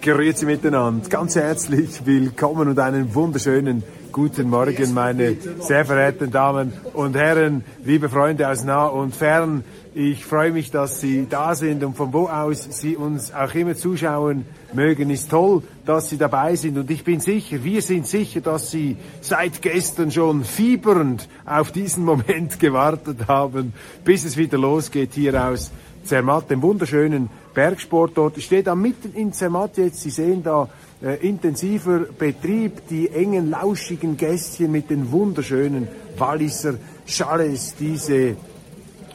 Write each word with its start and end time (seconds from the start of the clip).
Grüezi 0.00 0.46
miteinander, 0.46 1.06
ganz 1.10 1.36
herzlich 1.36 2.06
willkommen 2.06 2.68
und 2.68 2.78
einen 2.78 3.14
wunderschönen 3.14 3.82
guten 4.10 4.48
Morgen, 4.48 4.94
meine 4.94 5.36
sehr 5.60 5.84
verehrten 5.84 6.30
Damen 6.30 6.72
und 6.94 7.14
Herren, 7.16 7.64
liebe 7.84 8.08
Freunde 8.08 8.48
aus 8.48 8.64
nah 8.64 8.86
und 8.86 9.14
fern. 9.14 9.62
Ich 9.94 10.24
freue 10.24 10.52
mich, 10.52 10.70
dass 10.70 11.00
Sie 11.00 11.26
da 11.28 11.54
sind 11.54 11.84
und 11.84 11.98
von 11.98 12.14
wo 12.14 12.28
aus 12.28 12.66
Sie 12.70 12.96
uns 12.96 13.34
auch 13.34 13.54
immer 13.54 13.74
zuschauen 13.74 14.46
mögen. 14.72 15.10
Ist 15.10 15.30
toll, 15.30 15.62
dass 15.84 16.08
Sie 16.08 16.16
dabei 16.16 16.56
sind 16.56 16.78
und 16.78 16.90
ich 16.90 17.04
bin 17.04 17.20
sicher, 17.20 17.62
wir 17.62 17.82
sind 17.82 18.06
sicher, 18.06 18.40
dass 18.40 18.70
Sie 18.70 18.96
seit 19.20 19.60
gestern 19.60 20.10
schon 20.10 20.44
fiebernd 20.44 21.28
auf 21.44 21.72
diesen 21.72 22.04
Moment 22.06 22.58
gewartet 22.58 23.28
haben, 23.28 23.74
bis 24.04 24.24
es 24.24 24.38
wieder 24.38 24.56
losgeht 24.56 25.10
hier 25.12 25.44
aus 25.44 25.70
Zermatt, 26.10 26.50
dem 26.50 26.60
wunderschönen 26.60 27.30
Bergsportort. 27.54 28.36
Ich 28.36 28.46
stehe 28.46 28.64
da 28.64 28.74
mitten 28.74 29.14
in 29.14 29.32
Zermatt 29.32 29.76
jetzt. 29.76 30.00
Sie 30.00 30.10
sehen 30.10 30.42
da 30.42 30.68
äh, 31.00 31.24
intensiver 31.24 32.00
Betrieb, 32.00 32.88
die 32.88 33.10
engen, 33.10 33.48
lauschigen 33.48 34.16
Gästchen 34.16 34.72
mit 34.72 34.90
den 34.90 35.12
wunderschönen 35.12 35.86
Walliser 36.18 36.74
Chalets, 37.06 37.76
diese 37.76 38.34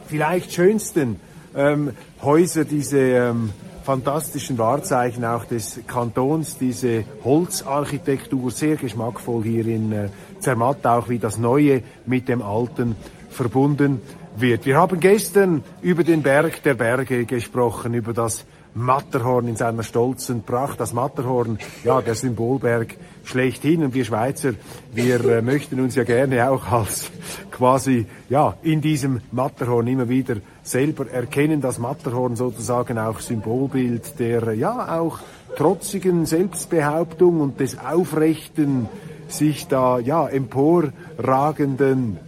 vielleicht 0.07 0.53
schönsten 0.53 1.19
ähm, 1.53 1.91
Häuser, 2.21 2.63
diese 2.63 2.99
ähm, 2.99 3.49
fantastischen 3.83 4.57
Wahrzeichen 4.57 5.25
auch 5.25 5.43
des 5.43 5.81
Kantons, 5.87 6.57
diese 6.57 7.03
Holzarchitektur, 7.25 8.51
sehr 8.51 8.77
geschmackvoll 8.77 9.43
hier 9.43 9.67
in 9.67 9.91
äh, 9.91 10.07
Zermatt, 10.39 10.87
auch 10.87 11.09
wie 11.09 11.19
das 11.19 11.37
Neue 11.39 11.83
mit 12.05 12.29
dem 12.29 12.41
Alten 12.41 12.95
verbunden 13.35 14.01
wird. 14.37 14.65
Wir 14.65 14.77
haben 14.77 14.99
gestern 14.99 15.63
über 15.81 16.03
den 16.03 16.23
Berg 16.23 16.63
der 16.63 16.73
Berge 16.73 17.25
gesprochen, 17.25 17.93
über 17.93 18.13
das 18.13 18.45
Matterhorn 18.73 19.47
in 19.47 19.55
seiner 19.55 19.83
stolzen 19.83 20.43
Pracht. 20.43 20.79
Das 20.79 20.91
Matterhorn, 20.91 21.57
ja, 21.83 22.01
der 22.01 22.15
Symbolberg 22.15 22.95
schlechthin. 23.23 23.83
Und 23.83 23.93
wir 23.93 24.03
Schweizer, 24.03 24.53
wir 24.93 25.23
äh, 25.25 25.41
möchten 25.41 25.79
uns 25.79 25.95
ja 25.95 26.03
gerne 26.03 26.49
auch 26.49 26.69
als 26.71 27.09
quasi, 27.51 28.05
ja, 28.29 28.57
in 28.63 28.81
diesem 28.81 29.21
Matterhorn 29.31 29.87
immer 29.87 30.09
wieder 30.09 30.35
selber 30.61 31.09
erkennen. 31.09 31.61
Das 31.61 31.79
Matterhorn 31.79 32.35
sozusagen 32.35 32.97
auch 32.97 33.21
Symbolbild 33.21 34.19
der, 34.19 34.53
ja, 34.53 34.99
auch 34.99 35.19
trotzigen 35.55 36.25
Selbstbehauptung 36.25 37.39
und 37.39 37.59
des 37.61 37.79
aufrechten, 37.79 38.89
sich 39.29 39.67
da, 39.67 39.99
ja, 39.99 40.27
emporragenden 40.27 42.19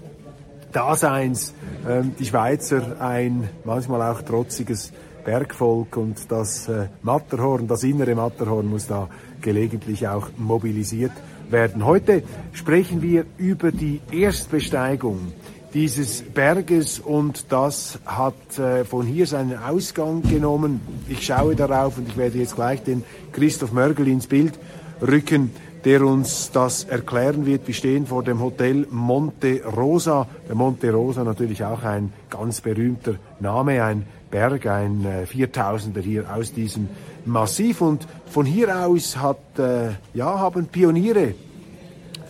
Daseins 0.72 1.54
ähm, 1.88 2.14
die 2.20 2.26
Schweizer 2.26 3.00
ein 3.00 3.50
manchmal 3.64 4.02
auch 4.12 4.22
trotziges 4.22 4.92
Bergvolk 5.26 5.98
und 5.98 6.32
das 6.32 6.70
äh, 6.70 6.88
Matterhorn, 7.02 7.68
das 7.68 7.84
innere 7.84 8.16
Matterhorn 8.16 8.68
muss 8.68 8.88
da 8.88 9.10
gelegentlich 9.42 10.08
auch 10.08 10.30
mobilisiert 10.38 11.12
werden. 11.50 11.86
Heute 11.86 12.24
sprechen 12.54 13.02
wir 13.02 13.26
über 13.38 13.72
die 13.72 14.02
Erstbesteigung 14.12 15.34
dieses 15.74 16.22
Berges 16.22 17.00
und 17.00 17.52
das 17.52 18.00
hat 18.06 18.58
äh, 18.58 18.86
von 18.86 19.06
hier 19.06 19.28
seinen 19.28 19.58
Ausgang 19.58 20.22
genommen. 20.22 20.80
Ich 21.10 21.26
schaue 21.26 21.56
darauf 21.56 21.98
und 21.98 22.08
ich 22.08 22.18
werde 22.18 22.38
jetzt 22.38 22.56
gleich 22.56 22.84
den 22.84 23.04
Christoph 23.34 23.74
Mörgel 23.74 24.08
ins 24.08 24.28
Bild 24.28 24.58
rücken 25.02 25.52
der 25.86 26.02
uns 26.02 26.52
das 26.52 26.84
erklären 26.86 27.46
wird. 27.46 27.68
Wir 27.68 27.74
stehen 27.74 28.08
vor 28.08 28.24
dem 28.24 28.42
Hotel 28.42 28.88
Monte 28.90 29.64
Rosa. 29.64 30.28
Der 30.48 30.56
Monte 30.56 30.92
Rosa 30.92 31.24
natürlich 31.24 31.64
auch 31.64 31.84
ein 31.84 32.12
ganz 32.30 32.62
berühmter 32.62 33.16
Name, 33.40 33.84
ein 33.84 34.06
Berg, 34.30 34.66
ein 34.66 35.06
äh, 35.06 35.26
4000er 35.26 36.02
hier 36.02 36.34
aus 36.34 36.54
diesem 36.54 36.90
Massiv. 37.26 37.82
Und 37.82 38.08
von 38.30 38.46
hier 38.46 38.86
aus 38.86 39.18
hat, 39.18 39.60
äh, 39.60 39.92
ja, 40.14 40.40
haben 40.40 40.66
Pioniere 40.68 41.34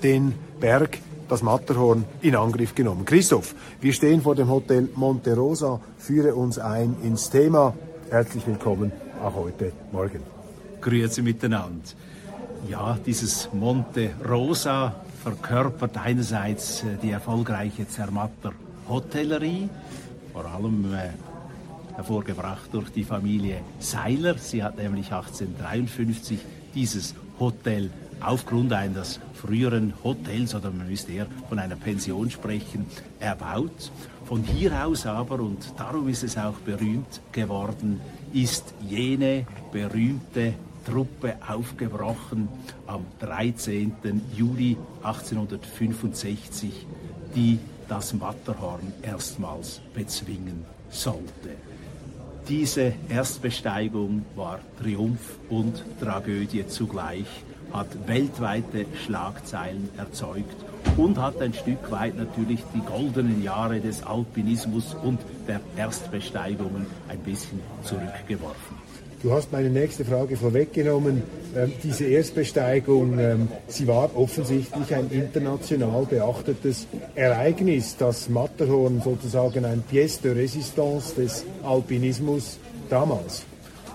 den 0.04 0.34
Berg 0.60 1.00
das 1.28 1.44
Matterhorn 1.44 2.06
in 2.22 2.36
Angriff 2.36 2.74
genommen. 2.74 3.06
Christoph, 3.06 3.54
wir 3.82 3.94
stehen 3.94 4.22
vor 4.22 4.36
dem 4.36 4.50
Hotel 4.50 4.90
Monte 4.96 5.36
Rosa. 5.36 5.82
Führe 5.98 6.36
uns 6.36 6.58
ein 6.58 6.96
ins 7.04 7.30
Thema. 7.30 7.74
Herzlich 8.10 8.48
willkommen 8.48 8.92
auch 9.22 9.36
heute 9.36 9.74
Morgen. 9.92 10.22
Grüezi 10.80 11.22
miteinander. 11.22 11.82
Ja, 12.70 12.98
dieses 13.06 13.48
Monte 13.54 14.12
Rosa 14.28 14.94
verkörpert 15.24 15.98
einerseits 15.98 16.84
äh, 16.84 16.98
die 17.02 17.12
erfolgreiche 17.12 17.88
Zermatter 17.88 18.52
Hotellerie, 18.90 19.70
vor 20.34 20.46
allem 20.46 20.94
äh, 20.94 21.12
hervorgebracht 21.96 22.68
durch 22.74 22.90
die 22.90 23.06
Familie 23.06 23.62
Seiler. 23.80 24.38
Sie 24.38 24.62
hat 24.62 24.78
nämlich 24.78 25.14
1853 25.14 26.40
dieses 26.76 27.16
Hotel 27.40 27.90
aufgrund 28.20 28.74
eines 28.74 29.22
früheren 29.34 29.94
Hotels, 30.04 30.54
oder 30.54 30.70
man 30.70 30.90
müsste 30.90 31.14
eher 31.14 31.28
von 31.48 31.60
einer 31.60 31.78
Pension 31.78 32.30
sprechen, 32.30 32.86
erbaut. 33.22 33.92
Von 34.26 34.44
hier 34.44 34.86
aus 34.86 35.06
aber, 35.06 35.40
und 35.40 35.74
darum 35.78 36.10
ist 36.10 36.24
es 36.24 36.38
auch 36.38 36.58
berühmt 36.66 37.22
geworden, 37.32 38.02
ist 38.34 38.74
jene 38.82 39.48
berühmte 39.72 40.56
Truppe 40.88 41.36
aufgebrochen 41.46 42.48
am 42.86 43.06
13. 43.20 43.94
Juli 44.34 44.78
1865, 45.04 46.88
die 47.36 47.60
das 47.90 48.14
Matterhorn 48.14 48.94
erstmals 49.02 49.82
bezwingen 49.94 50.66
sollte. 50.90 51.50
Diese 52.48 52.94
Erstbesteigung 53.10 54.24
war 54.38 54.60
Triumph 54.82 55.38
und 55.50 55.84
Tragödie 56.00 56.66
zugleich, 56.68 57.28
hat 57.74 58.08
weltweite 58.08 58.86
Schlagzeilen 59.06 59.90
erzeugt 59.98 60.56
und 60.96 61.18
hat 61.18 61.42
ein 61.42 61.54
Stück 61.54 61.92
weit 61.92 62.16
natürlich 62.16 62.62
die 62.74 62.80
goldenen 62.80 63.44
Jahre 63.44 63.82
des 63.82 64.04
Alpinismus 64.04 64.96
und 65.04 65.20
der 65.50 65.60
Erstbesteigungen 65.76 66.86
ein 67.10 67.20
bisschen 67.20 67.60
zurückgeworfen. 67.84 68.78
Du 69.24 69.32
hast 69.32 69.52
meine 69.52 69.72
nächste 69.72 70.06
Frage 70.06 70.38
vorweggenommen. 70.38 71.24
Ähm, 71.56 71.74
diese 71.84 72.06
Erstbesteigung, 72.06 73.18
ähm, 73.18 73.48
sie 73.68 73.88
war 73.88 74.16
offensichtlich 74.16 74.94
ein 74.94 75.10
international 75.10 76.06
beachtetes 76.06 76.86
Ereignis, 77.16 77.96
das 77.98 78.30
Matterhorn 78.30 79.02
sozusagen 79.02 79.66
ein 79.66 79.84
Pièce 79.92 80.22
de 80.22 80.36
Résistance 80.36 81.16
des 81.16 81.46
Alpinismus 81.64 82.60
damals. 82.92 83.44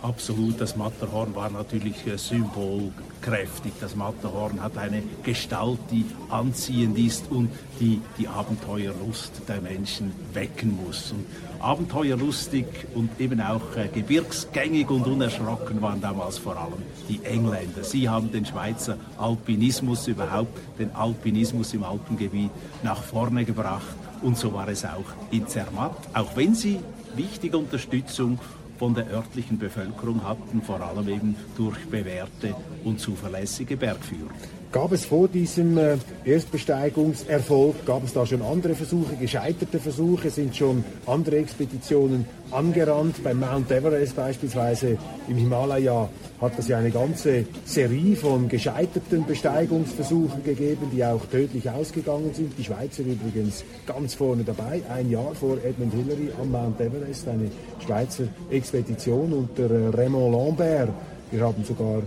Absolut, 0.03 0.61
das 0.61 0.75
Matterhorn 0.75 1.33
war 1.37 1.49
natürlich 1.49 2.05
äh, 2.09 2.19
symbolkräftig. 2.19 3.73
Das 3.81 3.95
Matterhorn 3.95 4.61
hat 4.61 4.77
eine 4.77 5.01
Gestalt, 5.23 5.79
die 5.93 6.05
anziehend 6.29 6.99
ist 6.99 7.31
und 7.31 7.51
die 7.79 8.00
die 8.19 8.26
Abenteuerlust 8.26 9.43
der 9.49 9.61
Menschen 9.61 10.12
wecken 10.32 10.76
muss. 10.85 11.12
Und 11.12 11.25
abenteuerlustig 11.61 12.67
und 12.94 13.11
eben 13.21 13.41
auch 13.41 13.76
äh, 13.76 13.87
gebirgsgängig 13.94 14.91
und 14.91 15.06
unerschrocken 15.06 15.81
waren 15.81 16.00
damals 16.00 16.38
vor 16.38 16.56
allem 16.56 16.82
die 17.09 17.25
Engländer. 17.25 17.85
Sie 17.85 18.09
haben 18.09 18.32
den 18.32 18.44
Schweizer 18.44 18.97
Alpinismus 19.19 20.09
überhaupt, 20.09 20.59
den 20.81 20.91
Alpinismus 20.97 21.75
im 21.75 21.85
Alpengebiet 21.85 22.50
nach 22.82 23.00
vorne 23.00 23.44
gebracht. 23.44 23.97
Und 24.21 24.37
so 24.37 24.53
war 24.53 24.67
es 24.67 24.85
auch 24.85 25.05
in 25.31 25.47
Zermatt, 25.47 25.97
auch 26.12 26.37
wenn 26.37 26.56
sie 26.56 26.81
wichtige 27.15 27.56
Unterstützung 27.56 28.41
von 28.82 28.94
der 28.94 29.06
örtlichen 29.12 29.61
Bevölkerung 29.61 30.25
hatten, 30.25 30.61
vor 30.61 30.81
allem 30.81 31.08
eben 31.08 31.37
durch 31.56 31.87
bewährte 31.88 32.52
und 32.82 32.99
zuverlässige 32.99 33.76
Bergführer. 33.76 34.34
Gab 34.73 34.91
es 34.93 35.05
vor 35.05 35.29
diesem 35.29 35.77
äh, 35.77 35.99
Erstbesteigungserfolg, 36.25 37.85
gab 37.85 38.05
es 38.05 38.15
da 38.15 38.25
schon 38.25 38.41
andere 38.41 38.75
Versuche, 38.75 39.17
gescheiterte 39.17 39.79
Versuche, 39.79 40.31
sind 40.31 40.57
schon 40.57 40.83
andere 41.05 41.37
Expeditionen 41.37 42.25
angerannt? 42.51 43.23
Beim 43.23 43.41
Mount 43.41 43.71
Everest 43.71 44.17
beispielsweise 44.17 44.97
im 45.29 45.37
Himalaya 45.37 46.09
hat 46.41 46.59
es 46.59 46.69
ja 46.69 46.79
eine 46.79 46.91
ganze 46.91 47.45
Serie 47.67 48.17
von 48.17 48.49
gescheiterten 48.49 49.27
Besteigungsversuchen 49.27 50.43
gegeben, 50.43 50.91
die 50.91 51.05
auch 51.05 51.27
tödlich 51.27 51.69
ausgegangen 51.69 52.33
sind. 52.33 52.57
Die 52.57 52.65
Schweizer 52.65 53.03
übrigens 53.03 53.65
ganz 53.87 54.15
vorne 54.15 54.43
dabei, 54.43 54.81
ein 54.89 55.11
Jahr 55.11 55.35
vor 55.35 55.59
Edmund 55.63 55.93
Hillary 55.93 56.31
am 56.41 56.51
Mount 56.51 56.81
Everest, 56.81 57.29
eine 57.29 57.51
Schweizer 57.85 58.25
Expedition 58.51 59.35
unter 59.35 59.71
äh, 59.71 59.89
Raymond 59.89 60.33
Lambert. 60.35 60.89
Wir 61.31 61.43
haben 61.43 61.63
sogar 61.63 62.03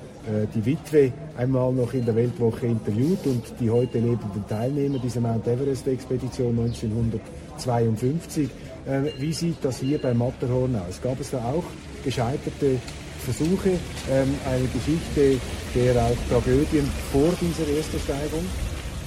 die 0.56 0.66
Witwe 0.66 1.12
einmal 1.38 1.72
noch 1.74 1.94
in 1.94 2.06
der 2.06 2.16
Weltwoche 2.16 2.66
interviewt 2.66 3.26
und 3.26 3.44
die 3.60 3.70
heute 3.70 4.00
lebenden 4.00 4.44
Teilnehmer 4.48 4.98
dieser 5.00 5.22
Mount 5.22 5.48
Everest-Expedition 5.48 6.58
1952. 6.58 8.50
Äh, 8.88 9.12
wie 9.20 9.34
sieht 9.34 9.58
das 9.64 9.80
hier 9.80 10.00
beim 10.00 10.18
Matterhorn 10.18 10.76
aus? 10.76 11.02
Gab 11.02 11.20
es 11.20 11.32
da 11.32 11.38
auch 11.40 11.64
gescheiterte 12.04 12.78
Versuche, 13.20 13.72
ähm, 14.12 14.36
eine 14.48 14.68
Geschichte 14.68 15.40
der 15.74 16.04
auch 16.04 16.18
Tragödien 16.30 16.86
vor 17.12 17.34
dieser 17.42 17.68
Erstbesteigung? 17.68 18.46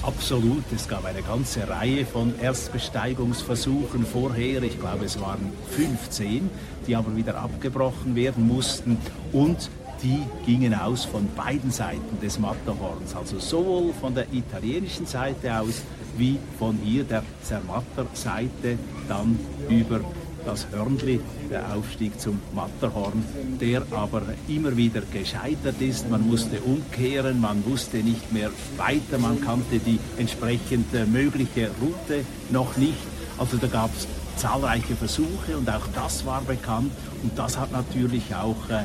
Absolut, 0.01 0.63
es 0.73 0.87
gab 0.87 1.03
eine 1.05 1.21
ganze 1.21 1.67
Reihe 1.67 2.05
von 2.05 2.33
Erstbesteigungsversuchen 2.39 4.05
vorher. 4.05 4.63
Ich 4.63 4.79
glaube, 4.79 5.05
es 5.05 5.19
waren 5.19 5.51
15, 5.71 6.49
die 6.87 6.95
aber 6.95 7.15
wieder 7.17 7.37
abgebrochen 7.37 8.15
werden 8.15 8.47
mussten. 8.47 8.97
Und 9.33 9.69
die 10.03 10.23
gingen 10.45 10.73
aus 10.73 11.05
von 11.05 11.27
beiden 11.35 11.71
Seiten 11.71 12.19
des 12.21 12.39
Matterhorns, 12.39 13.15
also 13.15 13.39
sowohl 13.39 13.93
von 13.93 14.15
der 14.15 14.31
italienischen 14.31 15.05
Seite 15.05 15.59
aus 15.59 15.81
wie 16.17 16.37
von 16.57 16.77
hier 16.83 17.03
der 17.03 17.23
Zermatter-Seite 17.43 18.77
dann 19.07 19.39
über 19.69 20.01
das 20.45 20.67
Hörnli, 20.71 21.19
der 21.49 21.75
Aufstieg 21.75 22.19
zum 22.19 22.39
Matterhorn, 22.53 23.23
der 23.59 23.83
aber 23.91 24.21
immer 24.47 24.75
wieder 24.75 25.01
gescheitert 25.11 25.81
ist. 25.81 26.09
Man 26.09 26.27
musste 26.27 26.61
umkehren, 26.61 27.41
man 27.41 27.65
wusste 27.65 27.97
nicht 27.97 28.31
mehr 28.31 28.49
weiter, 28.77 29.17
man 29.19 29.41
kannte 29.41 29.79
die 29.79 29.99
entsprechende 30.17 31.05
mögliche 31.05 31.69
Route 31.81 32.25
noch 32.51 32.77
nicht. 32.77 32.97
Also 33.37 33.57
da 33.57 33.67
gab 33.67 33.89
es 33.95 34.07
zahlreiche 34.37 34.95
Versuche 34.95 35.57
und 35.57 35.69
auch 35.69 35.85
das 35.93 36.25
war 36.25 36.41
bekannt 36.41 36.91
und 37.23 37.37
das 37.37 37.57
hat 37.57 37.71
natürlich 37.71 38.33
auch 38.33 38.69
äh, 38.69 38.83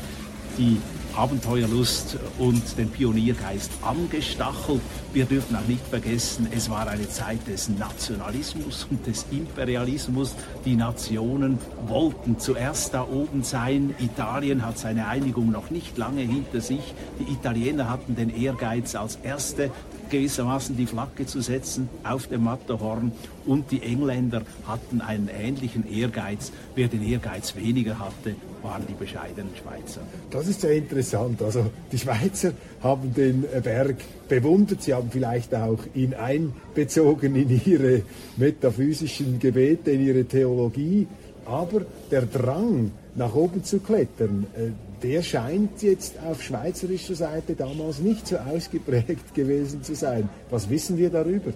die 0.59 0.81
Abenteuerlust 1.17 2.19
und 2.39 2.77
den 2.77 2.91
Pioniergeist 2.91 3.71
angestachelt. 3.83 4.81
Wir 5.13 5.25
dürfen 5.27 5.57
auch 5.57 5.67
nicht 5.69 5.87
vergessen, 5.87 6.49
es 6.51 6.69
war 6.71 6.89
eine 6.89 7.09
Zeit 7.09 7.47
des 7.47 7.69
Nationalismus 7.69 8.87
und 8.91 9.07
des 9.07 9.27
Imperialismus. 9.31 10.35
Die 10.65 10.77
Nationen 10.77 11.59
wollten 11.87 12.39
zuerst 12.39 12.95
da 12.95 13.03
oben 13.03 13.43
sein. 13.43 13.95
Italien 13.99 14.65
hat 14.67 14.79
seine 14.79 15.07
Einigung 15.09 15.51
noch 15.51 15.71
nicht 15.71 15.97
lange 15.99 16.23
hinter 16.23 16.61
sich. 16.61 16.95
Die 17.21 17.33
Italiener 17.33 17.89
hatten 17.89 18.17
den 18.17 18.35
Ehrgeiz 18.35 18.95
als 18.95 19.17
erste 19.23 19.71
gewissermaßen 20.11 20.77
die 20.77 20.87
Flagge 20.87 21.27
zu 21.27 21.41
setzen 21.41 21.89
auf 22.03 22.27
dem 22.27 22.45
Matterhorn 22.45 23.13
und 23.47 23.71
die 23.71 23.83
Engländer 23.83 24.43
hatten 24.67 25.01
einen 25.01 25.29
ähnlichen 25.29 25.91
Ehrgeiz. 25.91 26.53
Wer 26.75 26.89
den 26.89 27.03
Ehrgeiz 27.03 27.57
weniger 27.57 27.99
hatte, 27.99 28.35
waren 28.63 28.85
die 28.89 28.95
bescheidenen 28.95 29.51
Schweizer. 29.55 30.01
Das 30.31 30.49
ist 30.49 30.63
sehr 30.63 30.77
interessant. 30.77 31.43
Also 31.43 31.67
die 31.93 31.99
Schweizer 31.99 32.53
haben 32.83 33.13
den 33.15 33.45
Berg 33.63 33.97
bewundert, 34.29 34.83
sie 34.83 34.95
haben 34.95 35.11
vielleicht 35.11 35.55
auch 35.55 35.81
ihn 35.95 36.15
einbezogen 36.15 37.37
in 37.37 37.61
ihre 37.65 38.03
metaphysischen 38.37 39.39
Gebete, 39.39 39.91
in 39.91 40.07
ihre 40.07 40.25
Theologie, 40.25 41.07
aber 41.47 41.83
der 42.11 42.23
Drang, 42.23 42.91
nach 43.15 43.35
oben 43.35 43.63
zu 43.63 43.79
klettern, 43.79 44.47
äh, 44.57 44.71
der 45.03 45.23
scheint 45.23 45.83
jetzt 45.83 46.15
auf 46.25 46.43
schweizerischer 46.43 47.15
Seite 47.15 47.55
damals 47.55 47.99
nicht 47.99 48.27
so 48.27 48.37
ausgeprägt 48.37 49.35
gewesen 49.35 49.83
zu 49.83 49.95
sein. 49.95 50.29
Was 50.51 50.69
wissen 50.71 50.97
wir 50.97 51.11
darüber? 51.11 51.53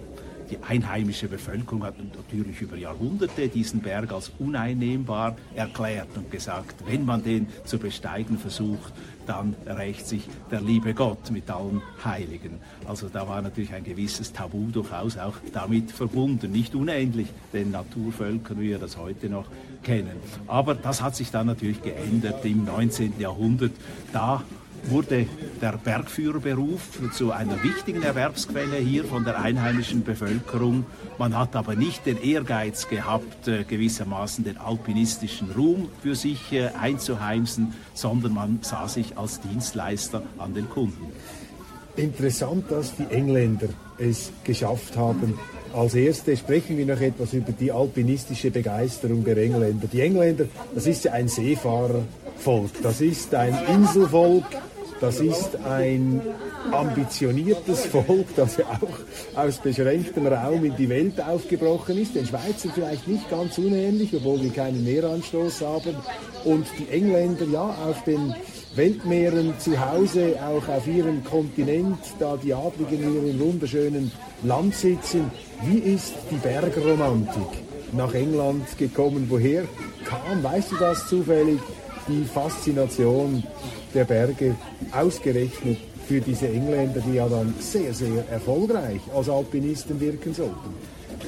Die 0.49 0.57
einheimische 0.67 1.27
Bevölkerung 1.27 1.83
hat 1.83 1.95
natürlich 1.99 2.61
über 2.61 2.75
Jahrhunderte 2.75 3.47
diesen 3.47 3.81
Berg 3.81 4.11
als 4.11 4.31
uneinnehmbar 4.39 5.35
erklärt 5.53 6.09
und 6.15 6.31
gesagt, 6.31 6.75
wenn 6.87 7.05
man 7.05 7.23
den 7.23 7.47
zu 7.65 7.77
besteigen 7.77 8.37
versucht, 8.37 8.93
dann 9.27 9.55
rächt 9.67 10.07
sich 10.07 10.27
der 10.49 10.61
liebe 10.61 10.95
Gott 10.95 11.29
mit 11.29 11.51
allen 11.51 11.83
Heiligen. 12.03 12.59
Also 12.87 13.09
da 13.09 13.27
war 13.27 13.43
natürlich 13.43 13.73
ein 13.73 13.83
gewisses 13.83 14.33
Tabu 14.33 14.71
durchaus 14.71 15.19
auch 15.19 15.35
damit 15.53 15.91
verbunden, 15.91 16.51
nicht 16.51 16.73
unähnlich 16.73 17.27
den 17.53 17.69
Naturvölkern, 17.69 18.59
wie 18.59 18.69
wir 18.69 18.79
das 18.79 18.97
heute 18.97 19.29
noch 19.29 19.45
kennen. 19.83 20.15
Aber 20.47 20.73
das 20.73 21.03
hat 21.03 21.15
sich 21.15 21.29
dann 21.29 21.45
natürlich 21.45 21.81
geändert 21.83 22.43
im 22.43 22.65
19. 22.65 23.19
Jahrhundert. 23.19 23.73
Da 24.11 24.43
wurde 24.85 25.27
der 25.61 25.77
Bergführerberuf 25.77 26.81
zu 27.13 27.31
einer 27.31 27.61
wichtigen 27.63 28.01
Erwerbsquelle 28.01 28.77
hier 28.77 29.03
von 29.05 29.23
der 29.23 29.41
einheimischen 29.41 30.03
Bevölkerung. 30.03 30.85
Man 31.17 31.37
hat 31.37 31.55
aber 31.55 31.75
nicht 31.75 32.05
den 32.05 32.21
Ehrgeiz 32.21 32.87
gehabt, 32.87 33.47
äh, 33.47 33.63
gewissermaßen 33.63 34.43
den 34.43 34.57
alpinistischen 34.57 35.51
Ruhm 35.51 35.89
für 36.01 36.15
sich 36.15 36.51
äh, 36.51 36.69
einzuheimsen, 36.79 37.73
sondern 37.93 38.33
man 38.33 38.59
sah 38.61 38.87
sich 38.87 39.17
als 39.17 39.41
Dienstleister 39.41 40.23
an 40.37 40.53
den 40.53 40.69
Kunden. 40.69 41.11
Interessant, 41.95 42.71
dass 42.71 42.95
die 42.95 43.13
Engländer 43.13 43.67
es 43.97 44.31
geschafft 44.43 44.95
haben. 44.95 45.37
Als 45.73 45.93
erste 45.93 46.35
sprechen 46.35 46.77
wir 46.77 46.85
noch 46.85 47.01
etwas 47.01 47.33
über 47.33 47.51
die 47.51 47.71
alpinistische 47.71 48.49
Begeisterung 48.49 49.23
der 49.23 49.37
Engländer. 49.37 49.87
Die 49.87 50.01
Engländer, 50.01 50.45
das 50.73 50.87
ist 50.87 51.03
ja 51.03 51.11
ein 51.11 51.27
Seefahrervolk, 51.27 52.71
das 52.81 53.01
ist 53.01 53.35
ein 53.35 53.55
Inselvolk, 53.67 54.45
das 55.01 55.19
ist 55.19 55.55
ein 55.65 56.21
ambitioniertes 56.71 57.85
Volk, 57.85 58.27
das 58.35 58.57
ja 58.57 58.65
auch 58.65 59.39
aus 59.39 59.57
beschränktem 59.57 60.27
Raum 60.27 60.65
in 60.65 60.75
die 60.75 60.89
Welt 60.89 61.21
aufgebrochen 61.21 61.97
ist. 61.97 62.15
Den 62.15 62.25
Schweizern 62.25 62.71
vielleicht 62.73 63.07
nicht 63.07 63.29
ganz 63.29 63.57
unähnlich, 63.57 64.13
obwohl 64.15 64.41
wir 64.41 64.51
keinen 64.51 64.83
Meeranstoß 64.83 65.61
haben. 65.61 65.95
Und 66.43 66.65
die 66.77 66.89
Engländer 66.93 67.45
ja 67.45 67.75
auf 67.87 68.03
den 68.03 68.33
Weltmeeren 68.75 69.53
zu 69.59 69.79
Hause, 69.79 70.35
auch 70.41 70.67
auf 70.67 70.87
ihrem 70.87 71.23
Kontinent, 71.23 71.99
da 72.19 72.37
die 72.37 72.53
Adligen 72.53 73.03
in 73.03 73.27
ihrem 73.27 73.39
wunderschönen 73.39 74.11
Land 74.43 74.75
sitzen. 74.75 75.31
Wie 75.63 75.79
ist 75.79 76.13
die 76.29 76.35
Bergromantik 76.35 77.63
nach 77.93 78.13
England 78.13 78.77
gekommen? 78.77 79.25
Woher 79.29 79.63
kam, 80.05 80.43
weißt 80.43 80.71
du 80.71 80.75
das 80.77 81.07
zufällig, 81.07 81.59
die 82.07 82.25
Faszination 82.25 83.43
der 83.93 84.05
Berge 84.05 84.55
ausgerechnet 84.91 85.77
für 86.07 86.21
diese 86.21 86.47
Engländer, 86.47 87.01
die 87.01 87.13
ja 87.13 87.27
dann 87.27 87.53
sehr, 87.59 87.93
sehr 87.93 88.27
erfolgreich 88.29 89.01
als 89.15 89.29
Alpinisten 89.29 89.99
wirken 89.99 90.33
sollten. 90.33 90.73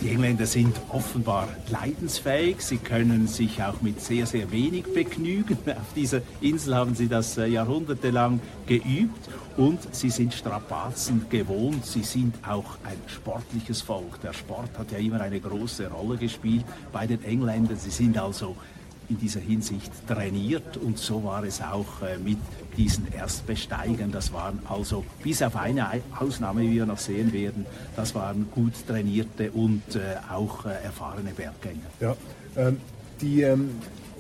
Die 0.02 0.10
Engländer 0.10 0.48
sind 0.48 0.76
offenbar 0.90 1.48
leidensfähig. 1.70 2.62
Sie 2.62 2.78
können 2.78 3.28
sich 3.28 3.62
auch 3.62 3.82
mit 3.82 4.02
sehr, 4.02 4.26
sehr 4.26 4.52
wenig 4.52 4.86
begnügen. 4.92 5.58
Auf 5.68 5.94
dieser 5.96 6.22
Insel 6.42 6.76
haben 6.76 6.96
sie 6.96 7.08
das 7.08 7.38
äh, 7.38 7.46
jahrhundertelang 7.46 8.40
geübt 8.66 9.30
und 9.58 9.94
sie 9.94 10.10
sind 10.10 10.34
Strapazen 10.34 11.28
gewohnt. 11.30 11.86
Sie 11.86 12.02
sind 12.02 12.34
auch 12.48 12.78
ein 12.84 12.98
sportliches 13.06 13.82
Volk. 13.82 14.20
Der 14.24 14.34
Sport 14.34 14.76
hat 14.80 14.92
ja 14.92 14.98
immer 14.98 15.22
eine 15.22 15.40
große 15.40 15.88
Rolle 15.92 16.18
gespielt 16.18 16.66
bei 16.92 17.06
den 17.06 17.24
Engländern. 17.24 17.78
Sie 17.78 17.92
sind 17.92 18.18
also 18.18 18.56
in 19.12 19.18
dieser 19.18 19.42
Hinsicht 19.42 19.92
trainiert 20.08 20.78
und 20.78 20.98
so 20.98 21.24
war 21.24 21.44
es 21.44 21.62
auch 21.62 22.02
äh, 22.02 22.18
mit 22.18 22.38
diesen 22.78 23.12
Erstbesteigern. 23.14 24.12
Das 24.12 24.32
waren 24.32 24.60
also 24.70 25.04
bis 25.22 25.42
auf 25.44 25.58
eine 25.58 25.88
Ausnahme, 26.18 26.62
wie 26.62 26.72
wir 26.72 26.86
noch 26.86 26.98
sehen 26.98 27.34
werden, 27.34 27.66
das 27.96 28.16
waren 28.16 28.48
gut 28.56 28.74
trainierte 28.88 29.52
und 29.52 29.84
äh, 29.96 30.00
auch 30.34 30.66
äh, 30.66 30.70
erfahrene 30.84 31.32
Berggänger. 31.32 31.90
Ja, 32.00 32.16
ähm, 32.56 32.78
die 33.20 33.42
ähm, 33.42 33.72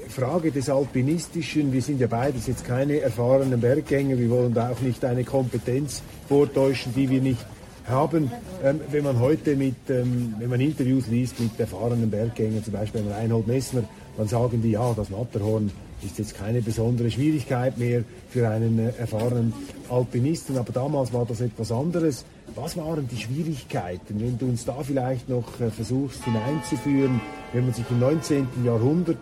Frage 0.10 0.52
des 0.52 0.70
Alpinistischen, 0.70 1.72
wir 1.72 1.82
sind 1.82 2.02
ja 2.02 2.08
beides 2.08 2.48
jetzt 2.48 2.66
keine 2.66 3.00
erfahrenen 3.00 3.62
Berggänger, 3.62 4.18
wir 4.18 4.30
wollen 4.30 4.54
da 4.54 4.72
auch 4.72 4.82
nicht 4.82 5.06
eine 5.06 5.24
Kompetenz 5.24 6.02
vortäuschen, 6.28 6.94
die 6.94 7.10
wir 7.10 7.22
nicht 7.22 7.46
haben. 7.88 8.32
Ähm, 8.64 8.80
wenn 8.92 9.04
man 9.04 9.20
heute 9.20 9.56
mit, 9.56 9.76
ähm, 9.90 10.36
wenn 10.40 10.50
man 10.50 10.62
Interviews 10.62 11.08
liest 11.08 11.40
mit 11.40 11.60
erfahrenen 11.60 12.10
Berggängern, 12.10 12.64
zum 12.64 12.74
Beispiel 12.74 13.04
Reinhold 13.10 13.48
Messner, 13.48 13.84
dann 14.18 14.28
sagen 14.28 14.62
die, 14.62 14.72
ja, 14.72 14.94
das 14.94 15.10
Matterhorn 15.10 15.72
ist 16.04 16.18
jetzt 16.18 16.36
keine 16.36 16.62
besondere 16.62 17.12
Schwierigkeit 17.12 17.78
mehr 17.78 18.04
für 18.30 18.50
einen 18.50 18.80
äh, 18.80 18.92
erfahrenen 18.98 19.54
Alpinisten, 19.90 20.58
aber 20.58 20.72
damals 20.72 21.14
war 21.14 21.26
das 21.26 21.42
etwas 21.42 21.72
anderes. 21.72 22.26
Was 22.56 22.76
waren 22.76 23.08
die 23.08 23.18
Schwierigkeiten, 23.18 24.20
wenn 24.20 24.38
du 24.38 24.48
uns 24.48 24.66
da 24.66 24.76
vielleicht 24.84 25.30
noch 25.30 25.60
äh, 25.60 25.70
versuchst 25.70 26.24
hineinzuführen, 26.26 27.22
wenn 27.54 27.66
man 27.66 27.74
sich 27.74 27.86
im 27.90 28.00
19. 28.00 28.48
Jahrhundert 28.66 29.18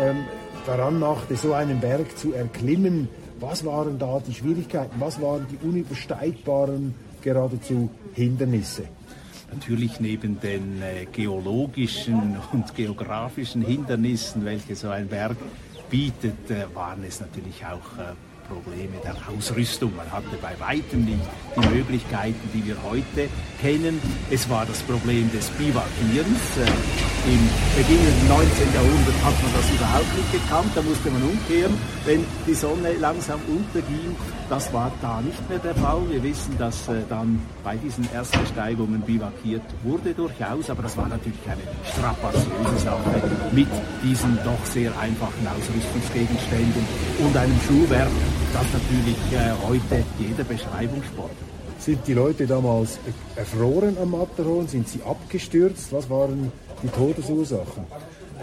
ähm, 0.00 0.16
daran 0.66 0.98
machte, 0.98 1.36
so 1.36 1.52
einen 1.52 1.80
Berg 1.80 2.16
zu 2.18 2.32
erklimmen? 2.32 3.08
Was 3.40 3.64
waren 3.64 3.98
da 3.98 4.20
die 4.26 4.32
Schwierigkeiten? 4.32 4.94
Was 4.98 5.20
waren 5.20 5.46
die 5.50 5.66
unübersteigbaren 5.66 6.94
geradezu 7.24 7.90
Hindernisse? 8.12 8.84
Natürlich 9.52 9.98
neben 9.98 10.38
den 10.40 10.82
äh, 10.82 11.06
geologischen 11.10 12.36
und 12.52 12.74
geografischen 12.74 13.62
Hindernissen, 13.62 14.44
welche 14.44 14.76
so 14.76 14.90
ein 14.90 15.08
Berg 15.08 15.36
bietet, 15.90 16.50
äh, 16.50 16.66
waren 16.74 17.02
es 17.04 17.20
natürlich 17.20 17.64
auch 17.64 17.98
äh, 17.98 18.14
Probleme 18.48 18.96
der 19.02 19.16
Ausrüstung. 19.28 19.94
Man 19.96 20.10
hatte 20.10 20.36
bei 20.40 20.54
weitem 20.60 21.04
nicht 21.04 21.22
die 21.56 21.68
Möglichkeiten, 21.74 22.48
die 22.52 22.64
wir 22.66 22.76
heute 22.82 23.28
kennen. 23.60 24.00
Es 24.30 24.48
war 24.48 24.66
das 24.66 24.82
Problem 24.82 25.30
des 25.32 25.48
Bivakierens. 25.50 26.56
Äh, 26.58 27.30
Im 27.30 27.40
beginnenden 27.76 28.28
19. 28.28 28.74
Jahrhundert 28.74 29.18
hat 29.24 29.42
man 29.42 29.52
das 29.54 29.70
überhaupt 29.70 30.16
nicht 30.16 30.32
gekannt. 30.32 30.70
Da 30.74 30.82
musste 30.82 31.10
man 31.10 31.22
umkehren, 31.22 31.74
wenn 32.04 32.24
die 32.46 32.54
Sonne 32.54 32.92
langsam 33.00 33.40
unterging. 33.48 34.14
Das 34.48 34.72
war 34.72 34.92
da 35.00 35.20
nicht 35.22 35.48
mehr 35.48 35.58
der 35.58 35.74
Fall. 35.74 36.02
Wir 36.10 36.22
wissen, 36.22 36.56
dass 36.58 36.88
äh, 36.88 37.02
dann 37.08 37.40
bei 37.64 37.76
diesen 37.76 38.06
Erstbesteigungen 38.12 39.00
bivakiert 39.00 39.62
wurde 39.82 40.12
durchaus, 40.12 40.68
aber 40.68 40.82
das 40.82 40.96
war 40.96 41.08
natürlich 41.08 41.40
eine 41.46 41.62
strapaziöse 41.90 42.78
Sache 42.84 43.22
mit 43.52 43.68
diesen 44.02 44.36
doch 44.44 44.64
sehr 44.64 44.92
einfachen 44.98 45.46
Ausrüstungsgegenständen 45.46 46.86
und 47.24 47.36
einem 47.36 47.58
Schuhwerk, 47.66 48.10
das 48.54 48.72
natürlich 48.72 49.16
äh, 49.32 49.52
heute 49.66 50.04
jeder 50.18 50.44
Beschreibung 50.44 51.02
spottet. 51.02 51.36
Sind 51.80 52.06
die 52.06 52.14
Leute 52.14 52.46
damals 52.46 53.00
erfroren 53.34 53.96
am 54.00 54.12
Matterhorn? 54.12 54.68
Sind 54.68 54.88
sie 54.88 55.02
abgestürzt? 55.02 55.92
Was 55.92 56.08
waren 56.08 56.52
die 56.82 56.88
Todesursachen? 56.88 57.84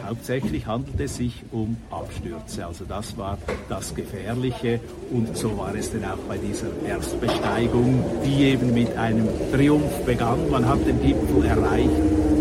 Hauptsächlich 0.05 0.67
handelt 0.67 0.99
es 0.99 1.15
sich 1.15 1.43
um 1.51 1.77
Abstürze. 1.89 2.65
Also 2.65 2.83
das 2.85 3.17
war 3.17 3.37
das 3.69 3.95
Gefährliche 3.95 4.81
und 5.11 5.37
so 5.37 5.57
war 5.57 5.73
es 5.75 5.91
dann 5.91 6.03
auch 6.03 6.17
bei 6.27 6.37
dieser 6.37 6.67
Erstbesteigung, 6.85 8.03
die 8.25 8.43
eben 8.43 8.73
mit 8.73 8.95
einem 8.97 9.29
Triumph 9.53 10.03
begann. 10.05 10.49
Man 10.49 10.67
hat 10.67 10.85
den 10.85 11.01
Gipfel 11.01 11.45
erreicht 11.45 11.89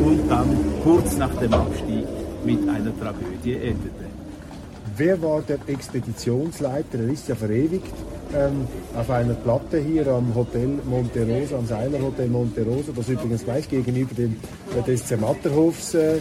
und 0.05 0.29
dann 0.29 0.57
kurz 0.83 1.17
nach 1.17 1.35
dem 1.37 1.55
Abstieg 1.55 2.05
mit 2.45 2.69
einer 2.69 2.99
Tragödie 2.99 3.55
endete. 3.55 4.10
Wer 4.97 5.21
war 5.23 5.43
der 5.43 5.59
Expeditionsleiter? 5.67 6.99
Er 6.99 7.09
ist 7.09 7.29
ja 7.29 7.35
verewigt 7.35 7.93
ähm, 8.35 8.67
auf 8.97 9.11
einer 9.11 9.35
Platte 9.35 9.79
hier 9.79 10.07
am 10.09 10.35
Hotel 10.35 10.79
Monte 10.85 11.27
Rosa, 11.27 11.59
am 11.59 11.67
Seiler 11.67 12.01
Hotel 12.01 12.29
Monte 12.29 12.65
Rosa, 12.65 12.93
das 12.95 13.09
übrigens 13.09 13.45
gleich 13.45 13.69
gegenüber 13.69 14.15
dem 14.15 14.37
äh, 14.79 14.83
des 14.83 15.07
Zermatterhofs 15.07 15.95
äh, 15.95 16.21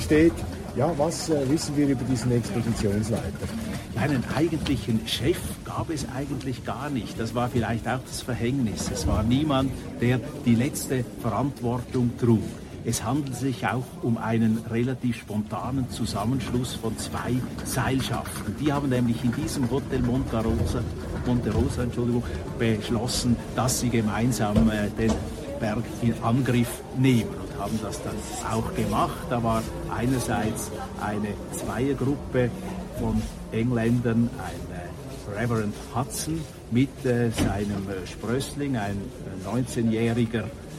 steht. 0.00 0.32
Ja, 0.76 0.92
was 0.96 1.30
äh, 1.30 1.48
wissen 1.48 1.76
wir 1.76 1.88
über 1.88 2.04
diesen 2.04 2.32
Expeditionsleiter? 2.32 3.48
Einen 3.96 4.24
eigentlichen 4.36 5.06
Chef 5.06 5.38
gab 5.64 5.90
es 5.90 6.06
eigentlich 6.14 6.64
gar 6.64 6.90
nicht. 6.90 7.18
Das 7.18 7.34
war 7.34 7.48
vielleicht 7.48 7.88
auch 7.88 8.00
das 8.06 8.22
Verhängnis. 8.22 8.90
Es 8.92 9.06
war 9.06 9.22
niemand, 9.22 9.72
der 10.00 10.20
die 10.46 10.54
letzte 10.54 11.04
Verantwortung 11.20 12.12
trug. 12.18 12.40
Es 12.84 13.04
handelt 13.04 13.36
sich 13.36 13.66
auch 13.66 13.84
um 14.02 14.16
einen 14.16 14.58
relativ 14.70 15.18
spontanen 15.18 15.90
Zusammenschluss 15.90 16.74
von 16.74 16.96
zwei 16.96 17.34
Seilschaften. 17.64 18.56
Die 18.58 18.72
haben 18.72 18.88
nämlich 18.88 19.22
in 19.22 19.32
diesem 19.32 19.70
Hotel 19.70 20.00
Monte 20.00 20.38
Rosa, 20.38 20.82
Monte 21.26 21.52
Rosa 21.52 21.82
Entschuldigung, 21.82 22.22
beschlossen, 22.58 23.36
dass 23.54 23.80
sie 23.80 23.90
gemeinsam 23.90 24.70
äh, 24.70 24.88
den 24.98 25.12
Berg 25.60 25.84
in 26.00 26.14
Angriff 26.22 26.80
nehmen 26.98 27.28
und 27.28 27.62
haben 27.62 27.78
das 27.82 28.02
dann 28.02 28.16
auch 28.50 28.74
gemacht. 28.74 29.26
Da 29.28 29.42
war 29.42 29.62
einerseits 29.94 30.70
eine 31.02 31.34
Zweiergruppe 31.52 32.50
von 32.98 33.20
Engländern, 33.52 34.30
ein 34.38 34.74
äh, 34.74 35.38
Reverend 35.38 35.74
Hudson 35.94 36.40
mit 36.70 37.04
äh, 37.04 37.30
seinem 37.30 37.88
äh, 37.90 38.06
Sprössling, 38.06 38.78
ein 38.78 38.96
19-jähriger 39.44 40.44
äh, 40.44 40.69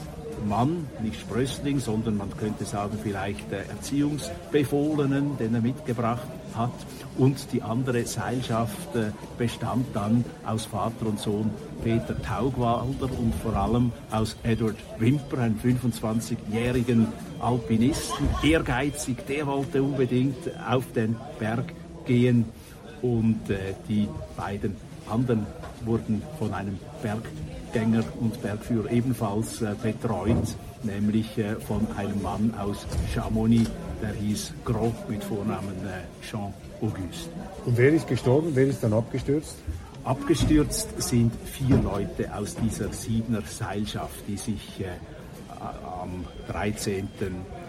Mann, 0.48 0.88
nicht 1.02 1.20
Sprössling, 1.20 1.80
sondern 1.80 2.18
man 2.18 2.36
könnte 2.38 2.66
sagen 2.66 2.98
vielleicht 3.02 3.52
Erziehungsbefohlenen, 3.52 5.38
den 5.38 5.56
er 5.56 5.62
mitgebracht 5.62 6.28
hat. 6.56 6.74
Und 7.18 7.52
die 7.52 7.62
andere 7.62 8.06
Seilschaft 8.06 8.96
äh, 8.96 9.12
bestand 9.38 9.86
dann 9.94 10.24
aus 10.46 10.66
Vater 10.66 11.06
und 11.06 11.20
Sohn 11.20 11.52
Peter 11.84 12.20
Taugwalder 12.22 13.10
und 13.20 13.34
vor 13.42 13.56
allem 13.56 13.92
aus 14.12 14.36
Edward 14.44 14.78
Wimper, 14.98 15.40
einem 15.40 15.60
25-jährigen 15.60 17.08
Alpinisten, 17.40 18.28
ehrgeizig, 18.44 19.18
der 19.28 19.48
wollte 19.48 19.82
unbedingt 19.82 20.50
auf 20.70 20.92
den 20.94 21.16
Berg 21.40 21.74
gehen 22.06 22.46
und 23.02 23.50
äh, 23.50 23.74
die 23.90 24.08
beiden 24.38 24.76
anderen 25.10 25.46
wurden 25.86 26.22
von 26.40 26.54
einem 26.54 26.80
Berg 27.02 27.24
Berggänger 27.72 28.04
und 28.20 28.42
Bergführer 28.42 28.92
ebenfalls 28.92 29.62
äh, 29.62 29.74
betreut, 29.82 30.56
nämlich 30.84 31.38
äh, 31.38 31.56
von 31.56 31.88
einem 31.96 32.22
Mann 32.22 32.54
aus 32.60 32.86
Chamonix, 33.14 33.70
der 34.02 34.14
hieß 34.14 34.54
Gros 34.66 34.94
mit 35.08 35.24
Vornamen 35.24 35.76
äh, 35.86 36.26
Jean 36.26 36.54
Auguste. 36.82 37.30
Und 37.66 37.78
wer 37.78 37.94
ist 37.94 38.08
gestorben? 38.08 38.52
Wer 38.54 38.68
ist 38.68 38.84
dann 38.84 38.94
abgestürzt? 38.94 39.56
Abgestürzt 40.04 41.02
sind 41.02 41.32
vier 41.46 41.78
Leute 41.78 42.36
aus 42.36 42.56
dieser 42.56 42.92
Siebener 42.92 43.42
Seilschaft, 43.46 44.24
die 44.28 44.36
sich 44.36 44.84
am 45.60 46.26
13. 46.48 47.08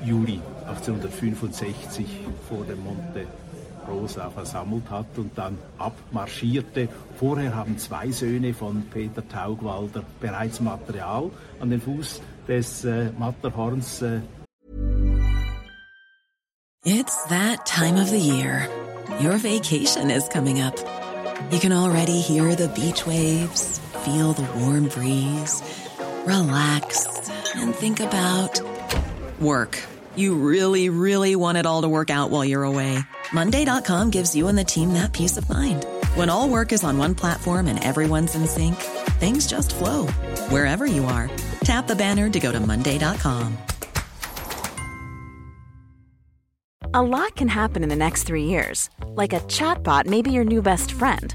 Juli 0.03 0.41
1865 0.67 2.07
vor 2.49 2.65
dem 2.65 2.83
Monte 2.83 3.27
Rosa 3.89 4.31
versammelt 4.31 4.89
hat 4.91 5.07
und 5.17 5.37
dann 5.37 5.59
abmarschierte. 5.79 6.89
Vorher 7.17 7.55
haben 7.55 7.79
zwei 7.79 8.11
Söhne 8.11 8.55
von 8.55 8.83
Peter 8.93 9.27
Taugwalder 9.27 10.03
bereits 10.21 10.61
Material 10.61 11.31
an 11.61 11.71
den 11.71 11.81
Fuß 11.81 12.21
des 12.49 12.85
äh, 12.85 13.11
Matterhorns. 13.19 14.03
Äh 14.03 14.21
It's 16.85 17.25
that 17.29 17.65
time 17.65 17.97
of 17.97 18.09
the 18.09 18.19
year. 18.19 18.69
Your 19.21 19.39
vacation 19.39 20.11
is 20.11 20.29
coming 20.29 20.61
up. 20.61 20.75
You 21.53 21.61
can 21.61 21.73
already 21.73 22.21
hear 22.21 22.55
the 22.55 22.69
beach 22.69 23.07
waves, 23.07 23.79
feel 24.05 24.33
the 24.33 24.47
warm 24.59 24.89
breeze, 24.89 25.63
relax 26.25 27.07
and 27.55 27.75
think 27.75 28.01
about 28.01 28.61
work. 29.41 29.79
You 30.17 30.35
really, 30.35 30.89
really 30.89 31.37
want 31.37 31.59
it 31.59 31.67
all 31.67 31.83
to 31.83 31.89
work 31.89 32.11
out 32.11 32.31
while 32.31 32.45
you're 32.45 32.65
away. 32.65 32.99
Monday.com 33.33 34.11
gives 34.11 34.35
you 34.35 34.49
and 34.49 34.59
the 34.59 34.65
team 34.65 34.93
that 34.93 35.13
peace 35.13 35.37
of 35.37 35.49
mind. 35.49 35.87
When 36.17 36.29
all 36.29 36.49
work 36.49 36.73
is 36.73 36.83
on 36.83 36.99
one 36.99 37.15
platform 37.15 37.69
and 37.69 37.83
everyone's 37.83 38.35
in 38.35 38.47
sync, 38.47 38.77
things 39.21 39.47
just 39.47 39.75
flow 39.75 40.09
wherever 40.51 40.85
you 40.87 41.05
are. 41.05 41.31
Tap 41.63 41.87
the 41.87 41.97
banner 41.97 42.29
to 42.31 42.41
go 42.41 42.51
to 42.51 42.61
Monday.com. 42.61 43.57
A 46.95 47.01
lot 47.03 47.37
can 47.37 47.49
happen 47.49 47.83
in 47.83 47.89
the 47.89 47.97
next 47.97 48.25
three 48.25 48.45
years. 48.45 48.91
Like 49.07 49.33
a 49.33 49.41
chatbot 49.41 50.05
may 50.05 50.21
be 50.21 50.31
your 50.31 50.45
new 50.45 50.61
best 50.61 50.93
friend. 50.93 51.35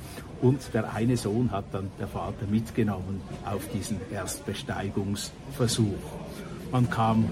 und 0.41 0.73
der 0.73 0.93
eine 0.93 1.17
Sohn 1.17 1.51
hat 1.51 1.65
dann 1.71 1.91
der 1.99 2.07
Vater 2.07 2.47
mitgenommen 2.49 3.21
auf 3.45 3.67
diesen 3.69 3.99
Erstbesteigungsversuch. 4.11 5.99
Man 6.71 6.89
kam 6.89 7.25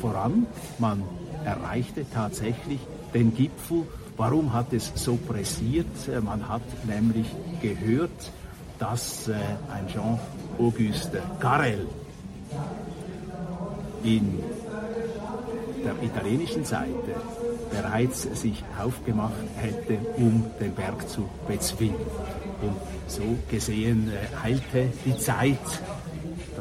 voran. 0.00 0.46
Man 0.78 1.02
erreichte 1.44 2.04
tatsächlich 2.12 2.80
den 3.14 3.34
Gipfel. 3.34 3.86
Warum 4.16 4.52
hat 4.52 4.72
es 4.72 4.92
so 4.94 5.16
pressiert? 5.16 5.86
Man 6.22 6.48
hat 6.48 6.62
nämlich 6.86 7.26
gehört, 7.62 8.32
dass 8.78 9.28
äh, 9.28 9.34
ein 9.72 9.86
Jean-Auguste 9.88 11.22
Carrel 11.38 11.86
in 14.02 14.40
der 15.84 16.02
italienischen 16.02 16.64
Seite 16.64 17.14
bereits 17.70 18.22
sich 18.22 18.62
aufgemacht 18.82 19.32
hätte, 19.56 19.98
um 20.16 20.44
den 20.60 20.74
Berg 20.74 21.08
zu 21.08 21.28
bezwingen. 21.46 21.96
Und 22.62 22.76
so 23.06 23.38
gesehen 23.50 24.10
äh, 24.10 24.46
eilte 24.46 24.88
die 25.04 25.16
Zeit 25.16 25.58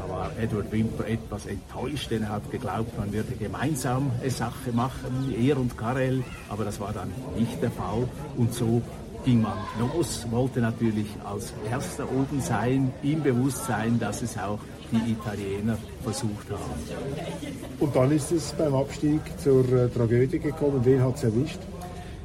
war 0.09 0.31
Edward 0.37 0.71
Wimper 0.71 1.07
etwas 1.07 1.45
enttäuscht, 1.45 2.11
denn 2.11 2.23
er 2.23 2.29
hat 2.29 2.51
geglaubt, 2.51 2.97
man 2.97 3.11
würde 3.13 3.33
gemeinsam 3.33 4.11
eine 4.19 4.31
Sache 4.31 4.71
machen, 4.73 5.33
er 5.37 5.57
und 5.57 5.77
Karel, 5.77 6.23
aber 6.49 6.65
das 6.65 6.79
war 6.79 6.93
dann 6.93 7.11
nicht 7.37 7.61
der 7.61 7.71
Fall 7.71 8.07
und 8.37 8.53
so 8.53 8.81
ging 9.25 9.41
man 9.41 9.57
los, 9.79 10.25
wollte 10.31 10.61
natürlich 10.61 11.07
als 11.25 11.53
Erster 11.69 12.05
oben 12.05 12.41
sein, 12.41 12.93
im 13.03 13.21
Bewusstsein, 13.21 13.99
dass 13.99 14.21
es 14.21 14.37
auch 14.37 14.59
die 14.91 15.11
Italiener 15.11 15.77
versucht 16.03 16.49
haben. 16.49 17.59
Und 17.79 17.95
dann 17.95 18.11
ist 18.11 18.31
es 18.31 18.53
beim 18.53 18.73
Abstieg 18.73 19.21
zur 19.37 19.65
äh, 19.73 19.89
Tragödie 19.89 20.39
gekommen. 20.39 20.81
Wen 20.83 21.03
hat 21.03 21.15
es 21.17 21.23
erwischt? 21.23 21.59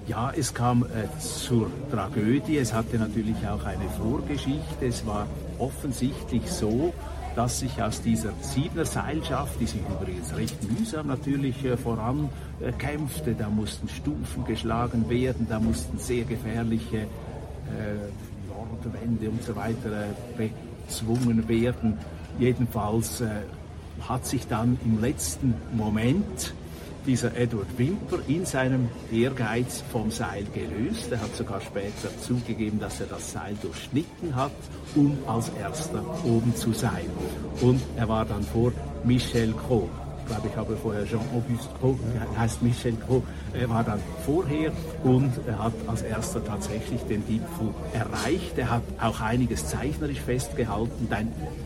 Ja, 0.07 0.31
es 0.37 0.53
kam 0.53 0.83
äh, 0.85 1.19
zur 1.19 1.71
Tragödie. 1.91 2.59
Es 2.59 2.75
hatte 2.75 2.99
natürlich 2.99 3.37
auch 3.49 3.65
eine 3.65 3.89
Vorgeschichte. 3.89 4.87
Es 4.87 5.07
war 5.07 5.27
offensichtlich 5.59 6.51
so, 6.51 6.93
dass 7.35 7.61
sich 7.61 7.83
aus 7.83 8.03
dieser 8.03 8.33
Siebener 8.41 8.85
Seilschaft, 8.85 9.59
die 9.61 9.67
sich 9.67 9.81
übrigens 9.81 10.37
recht 10.37 10.57
mühsam 10.71 11.07
natürlich 11.07 11.65
äh, 11.65 11.79
voran 11.79 12.29
äh, 12.61 13.35
da 13.39 13.49
mussten 13.49 13.89
Stufen 13.89 14.45
geschlagen 14.45 15.09
werden, 15.09 15.47
da 15.49 15.59
mussten 15.59 15.99
sehr 15.99 16.25
gefährliche 16.25 16.99
äh, 16.99 17.07
Nordwände 18.49 19.31
und 19.31 19.43
so 19.43 19.57
weiter 19.57 20.05
äh, 20.39 20.51
bezwungen 20.87 21.49
werden. 21.49 21.99
Jedenfalls 22.39 23.23
äh, 23.23 23.29
hat 24.07 24.27
sich 24.27 24.47
dann 24.49 24.79
im 24.85 25.01
letzten 25.01 25.55
Moment 25.73 26.53
dieser 27.07 27.37
Edward 27.37 27.67
Wimper 27.77 28.19
in 28.29 28.45
seinem 28.45 28.89
Ehrgeiz 29.13 29.83
vom 29.93 30.11
Seil 30.11 30.45
gelöst. 30.55 31.11
Er 31.11 31.21
hat 31.21 31.35
sogar 31.37 31.61
später 31.61 32.09
zugegeben, 32.21 32.81
dass 32.81 33.01
er 33.01 33.07
das 33.07 33.33
Seil 33.33 33.57
durchschnitten 33.61 34.35
hat, 34.35 34.53
um 34.95 35.19
als 35.27 35.51
erster 35.61 36.03
oben 36.25 36.55
zu 36.57 36.73
sein. 36.73 37.07
Und 37.61 37.81
er 37.97 38.09
war 38.09 38.25
dann 38.25 38.43
vor 38.43 38.73
Michel 39.05 39.53
Croix 39.53 39.89
glaube 40.27 40.49
ich, 40.49 40.57
habe 40.57 40.77
vorher 40.77 41.05
Jean-Auguste 41.05 41.69
Gros, 41.81 41.97
heißt 42.39 42.63
Michel 42.63 42.97
Gros, 43.07 43.23
er 43.53 43.69
war 43.69 43.85
dann 43.85 44.01
vorher 44.25 44.73
und 45.03 45.33
er 45.47 45.59
hat 45.59 45.73
als 45.87 46.03
erster 46.03 46.45
tatsächlich 46.45 47.01
den 47.03 47.27
Gipfel 47.27 47.75
erreicht. 47.93 48.57
Er 48.57 48.71
hat 48.71 48.83
auch 49.01 49.21
einiges 49.21 49.67
zeichnerisch 49.67 50.21
festgehalten, 50.21 51.09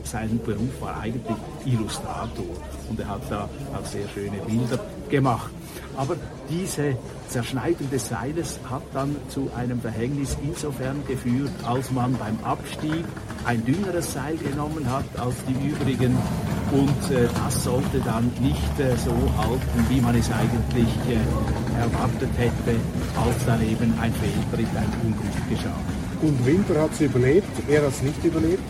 sein 0.05 0.41
Beruf 0.45 0.81
war 0.81 1.01
eigentlich 1.01 1.37
Illustrator 1.65 2.47
und 2.89 3.01
er 3.01 3.09
hat 3.09 3.23
da 3.31 3.49
auch 3.75 3.87
sehr 3.87 4.09
schöne 4.09 4.39
Bilder 4.47 4.81
gemacht. 5.09 5.51
Aber 5.97 6.17
diese 6.49 6.97
Zerschneidung 7.29 7.91
des 7.91 8.09
Seiles 8.09 8.59
hat 8.71 8.83
dann 8.95 9.17
zu 9.29 9.51
einem 9.57 9.81
Verhängnis 9.81 10.37
insofern 10.43 11.05
geführt, 11.07 11.51
als 11.67 11.91
man 11.91 12.17
beim 12.17 12.39
Abstieg 12.45 13.05
ein 13.45 13.65
dünneres 13.65 14.13
Seil 14.13 14.37
genommen 14.37 14.91
hat 14.91 15.05
als 15.19 15.35
die 15.49 15.69
übrigen 15.69 16.17
und 16.71 17.11
äh, 17.11 17.27
das 17.45 17.65
sollte 17.65 17.99
dann 18.05 18.31
nicht 18.41 18.79
äh, 18.79 18.97
so 18.97 19.13
halten, 19.39 19.87
wie 19.89 20.01
man 20.01 20.15
es 20.15 20.31
eigentlich 20.31 20.89
äh, 21.09 21.81
erwartet 21.81 22.31
hätte, 22.37 22.79
als 23.17 23.47
dann 23.47 23.63
eben 23.63 23.93
ein 24.01 24.13
Fehltritt, 24.13 24.69
ein 24.77 24.93
Unglück 25.05 25.49
geschah. 25.49 25.77
Und 26.21 26.45
Winter 26.45 26.83
hat 26.83 26.93
es 26.93 27.01
überlebt, 27.01 27.49
er 27.69 27.83
hat 27.83 27.91
es 27.91 28.03
nicht 28.03 28.23
überlebt? 28.25 28.63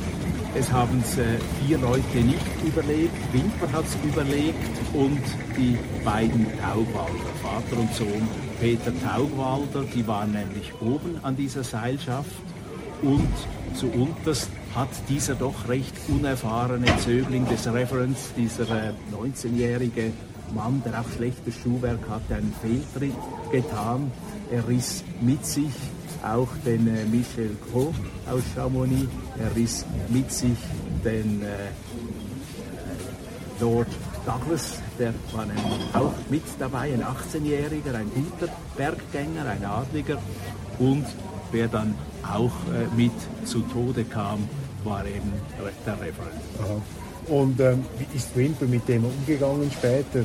Es 0.58 0.72
haben 0.72 1.00
es 1.04 1.16
äh, 1.18 1.38
vier 1.64 1.78
Leute 1.78 2.18
nicht 2.18 2.64
überlebt, 2.66 3.14
Wimper 3.32 3.70
hat 3.70 3.84
es 3.84 3.96
überlebt 4.04 4.58
und 4.92 5.22
die 5.56 5.78
beiden 6.04 6.46
Taugwalder, 6.58 7.32
Vater 7.40 7.80
und 7.80 7.94
Sohn. 7.94 8.28
Peter 8.60 8.92
Taugwalder, 9.00 9.84
die 9.94 10.04
waren 10.04 10.32
nämlich 10.32 10.72
oben 10.80 11.20
an 11.22 11.36
dieser 11.36 11.62
Seilschaft 11.62 12.42
und 13.02 13.28
zu 13.74 13.86
unterst 13.86 14.50
hat 14.74 14.88
dieser 15.08 15.36
doch 15.36 15.68
recht 15.68 15.94
unerfahrene 16.08 16.86
Zögling 16.98 17.46
des 17.46 17.72
Referents, 17.72 18.34
dieser 18.36 18.64
äh, 18.64 18.92
19-jährige 19.12 20.12
Mann, 20.56 20.82
der 20.84 21.00
auch 21.00 21.08
schlechtes 21.14 21.54
Schuhwerk 21.54 22.00
hatte, 22.10 22.34
einen 22.34 22.52
Fehltritt 22.60 23.14
getan. 23.52 24.10
Er 24.50 24.66
riss 24.66 25.04
mit 25.20 25.46
sich 25.46 25.72
auch 26.22 26.48
den 26.64 26.86
äh, 26.88 27.04
Michel 27.04 27.56
Gros 27.70 27.94
aus 28.30 28.42
Chamonix, 28.54 29.08
er 29.38 29.54
riss 29.56 29.84
mit 30.08 30.30
sich 30.32 30.58
den 31.04 31.42
äh, 31.42 31.70
Lord 33.60 33.88
Douglas, 34.24 34.74
der 34.98 35.14
war 35.32 35.46
auch 35.94 36.12
mit 36.28 36.42
dabei, 36.58 36.92
ein 36.92 37.02
18-Jähriger, 37.02 37.94
ein 37.94 38.10
guter 38.14 38.52
Berggänger, 38.76 39.46
ein 39.46 39.64
Adliger 39.64 40.18
und 40.78 41.06
wer 41.50 41.68
dann 41.68 41.94
auch 42.22 42.52
äh, 42.72 42.94
mit 42.96 43.12
zu 43.44 43.60
Tode 43.60 44.04
kam, 44.04 44.48
war 44.84 45.04
eben 45.06 45.32
der 45.86 45.94
Referent. 45.94 46.40
Aha. 46.60 46.80
Und 47.28 47.60
ähm, 47.60 47.84
wie 47.98 48.16
ist 48.16 48.34
Wimper 48.36 48.66
mit 48.66 48.88
dem 48.88 49.04
umgegangen 49.04 49.70
später? 49.70 50.20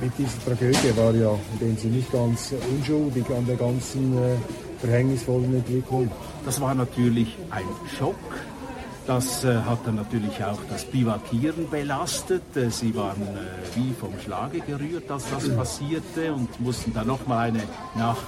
Mit 0.00 0.12
dieser 0.18 0.44
Tragödie 0.44 0.96
war 0.96 1.14
ja 1.14 1.32
in 1.52 1.58
dem 1.60 1.76
Sinne 1.76 1.96
nicht 1.96 2.12
ganz 2.12 2.52
unschuldig 2.70 3.24
an 3.30 3.46
der 3.46 3.56
ganzen 3.56 4.18
äh, 4.18 4.36
verhängnisvollen 4.82 5.54
Entwicklung. 5.54 6.10
Das 6.44 6.60
war 6.60 6.74
natürlich 6.74 7.36
ein 7.50 7.64
Schock. 7.98 8.16
Das 9.06 9.42
äh, 9.44 9.56
hat 9.56 9.80
dann 9.84 9.96
natürlich 9.96 10.44
auch 10.44 10.60
das 10.68 10.84
Bivakieren 10.84 11.68
belastet. 11.70 12.56
Äh, 12.56 12.70
sie 12.70 12.94
waren 12.94 13.22
äh, 13.22 13.76
wie 13.76 13.92
vom 13.94 14.12
Schlage 14.24 14.60
gerührt, 14.60 15.10
als 15.10 15.24
das 15.30 15.48
passierte 15.56 16.32
und 16.32 16.60
mussten 16.60 16.92
dann 16.92 17.08
nochmal 17.08 17.48
eine 17.48 17.62
Nacht 17.96 18.22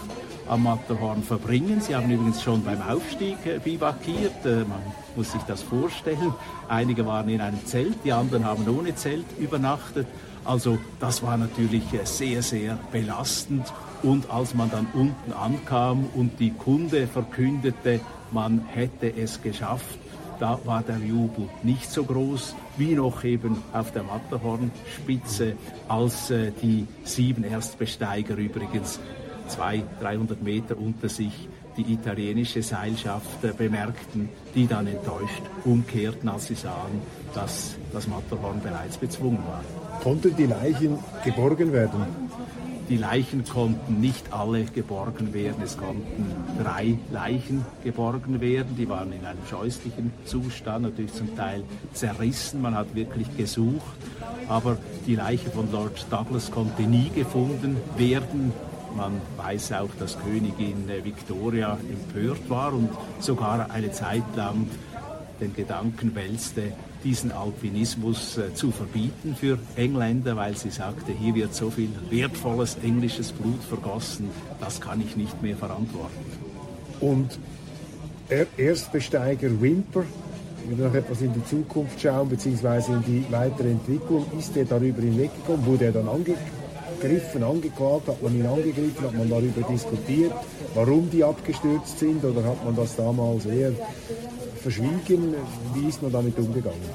am 0.48 0.64
Matterhorn 0.64 1.22
verbringen. 1.22 1.80
Sie 1.80 1.94
haben 1.94 2.10
übrigens 2.10 2.42
schon 2.42 2.62
beim 2.64 2.82
Aufstieg 2.82 3.38
äh, 3.46 3.58
bivakiert. 3.58 4.44
Äh, 4.44 4.64
man 4.64 4.82
muss 5.16 5.32
sich 5.32 5.42
das 5.42 5.62
vorstellen. 5.62 6.34
Einige 6.68 7.06
waren 7.06 7.28
in 7.28 7.40
einem 7.40 7.64
Zelt, 7.66 7.96
die 8.04 8.12
anderen 8.12 8.44
haben 8.44 8.66
ohne 8.68 8.94
Zelt 8.94 9.26
übernachtet. 9.38 10.06
Also 10.44 10.78
das 11.00 11.22
war 11.22 11.36
natürlich 11.36 11.92
äh, 11.92 12.04
sehr, 12.04 12.42
sehr 12.42 12.78
belastend. 12.92 13.64
Und 14.04 14.30
als 14.30 14.54
man 14.54 14.70
dann 14.70 14.86
unten 14.92 15.32
ankam 15.32 16.06
und 16.14 16.38
die 16.38 16.50
Kunde 16.50 17.06
verkündete, 17.06 18.00
man 18.32 18.66
hätte 18.66 19.16
es 19.16 19.40
geschafft, 19.40 19.98
da 20.38 20.58
war 20.64 20.82
der 20.82 20.98
Jubel 20.98 21.48
nicht 21.62 21.90
so 21.90 22.04
groß 22.04 22.54
wie 22.76 22.94
noch 22.94 23.24
eben 23.24 23.62
auf 23.72 23.92
der 23.92 24.02
Matterhornspitze, 24.02 25.54
als 25.88 26.30
äh, 26.30 26.52
die 26.60 26.86
sieben 27.04 27.44
Erstbesteiger 27.44 28.36
übrigens 28.36 29.00
zwei, 29.48 29.82
300 30.00 30.42
Meter 30.42 30.76
unter 30.76 31.08
sich 31.08 31.48
die 31.76 31.92
italienische 31.92 32.62
Seilschaft 32.62 33.42
äh, 33.42 33.52
bemerkten, 33.56 34.28
die 34.54 34.66
dann 34.66 34.86
enttäuscht 34.86 35.42
umkehrten, 35.64 36.28
als 36.28 36.48
sie 36.48 36.56
sahen, 36.56 37.00
dass 37.32 37.76
das 37.92 38.06
Matterhorn 38.06 38.60
bereits 38.60 38.98
bezwungen 38.98 39.42
war. 39.46 39.64
Konnten 40.02 40.36
die 40.36 40.46
Leichen 40.46 40.98
geborgen 41.24 41.72
werden? 41.72 42.04
Die 42.88 42.98
Leichen 42.98 43.44
konnten 43.44 44.00
nicht 44.00 44.32
alle 44.32 44.64
geborgen 44.64 45.32
werden. 45.32 45.62
Es 45.62 45.78
konnten 45.78 46.26
drei 46.62 46.98
Leichen 47.10 47.64
geborgen 47.82 48.42
werden. 48.42 48.76
Die 48.76 48.88
waren 48.88 49.10
in 49.12 49.24
einem 49.24 49.44
scheußlichen 49.48 50.12
Zustand, 50.26 50.82
natürlich 50.82 51.14
zum 51.14 51.34
Teil 51.34 51.64
zerrissen. 51.94 52.60
Man 52.60 52.74
hat 52.74 52.94
wirklich 52.94 53.34
gesucht. 53.38 53.96
Aber 54.48 54.76
die 55.06 55.14
Leiche 55.14 55.50
von 55.50 55.72
Lord 55.72 56.06
Douglas 56.10 56.50
konnte 56.50 56.82
nie 56.82 57.08
gefunden 57.08 57.78
werden. 57.96 58.52
Man 58.96 59.20
weiß 59.38 59.72
auch, 59.72 59.88
dass 59.98 60.18
Königin 60.20 60.86
Victoria 61.02 61.78
empört 61.90 62.48
war 62.48 62.72
und 62.72 62.90
sogar 63.18 63.70
eine 63.70 63.90
Zeit 63.92 64.22
lang 64.36 64.68
den 65.40 65.54
Gedanken 65.54 66.14
wälzte, 66.14 66.72
diesen 67.04 67.32
Alpinismus 67.32 68.38
äh, 68.38 68.54
zu 68.54 68.70
verbieten 68.70 69.36
für 69.38 69.58
Engländer, 69.76 70.36
weil 70.36 70.56
sie 70.56 70.70
sagte, 70.70 71.12
hier 71.12 71.34
wird 71.34 71.54
so 71.54 71.70
viel 71.70 71.90
wertvolles 72.10 72.76
englisches 72.82 73.32
Blut 73.32 73.62
vergossen, 73.62 74.30
das 74.60 74.80
kann 74.80 75.00
ich 75.00 75.16
nicht 75.16 75.42
mehr 75.42 75.56
verantworten. 75.56 76.24
Und 77.00 77.38
der 78.30 78.46
Erstbesteiger 78.56 79.60
Wimper, 79.60 80.04
wenn 80.66 80.78
wir 80.78 80.86
noch 80.86 80.94
etwas 80.94 81.20
in 81.20 81.34
die 81.34 81.44
Zukunft 81.44 82.00
schauen, 82.00 82.28
beziehungsweise 82.28 82.92
in 82.92 83.04
die 83.04 83.26
weitere 83.30 83.70
Entwicklung, 83.70 84.24
ist 84.38 84.56
er 84.56 84.64
darüber 84.64 85.02
hinweggekommen, 85.02 85.66
wurde 85.66 85.86
er 85.86 85.92
dann 85.92 86.08
angegriffen, 86.08 87.42
angeklagt, 87.42 88.08
hat 88.08 88.22
man 88.22 88.34
ihn 88.34 88.46
angegriffen, 88.46 89.04
hat 89.04 89.14
man 89.14 89.28
darüber 89.28 89.60
diskutiert, 89.68 90.32
warum 90.74 91.10
die 91.10 91.22
abgestürzt 91.22 91.98
sind 91.98 92.24
oder 92.24 92.42
hat 92.44 92.64
man 92.64 92.74
das 92.74 92.96
damals 92.96 93.44
eher 93.44 93.72
verschwiegen? 94.64 95.34
Wie 95.74 95.86
ist 95.86 96.02
man 96.02 96.10
damit 96.10 96.38
umgegangen? 96.38 96.88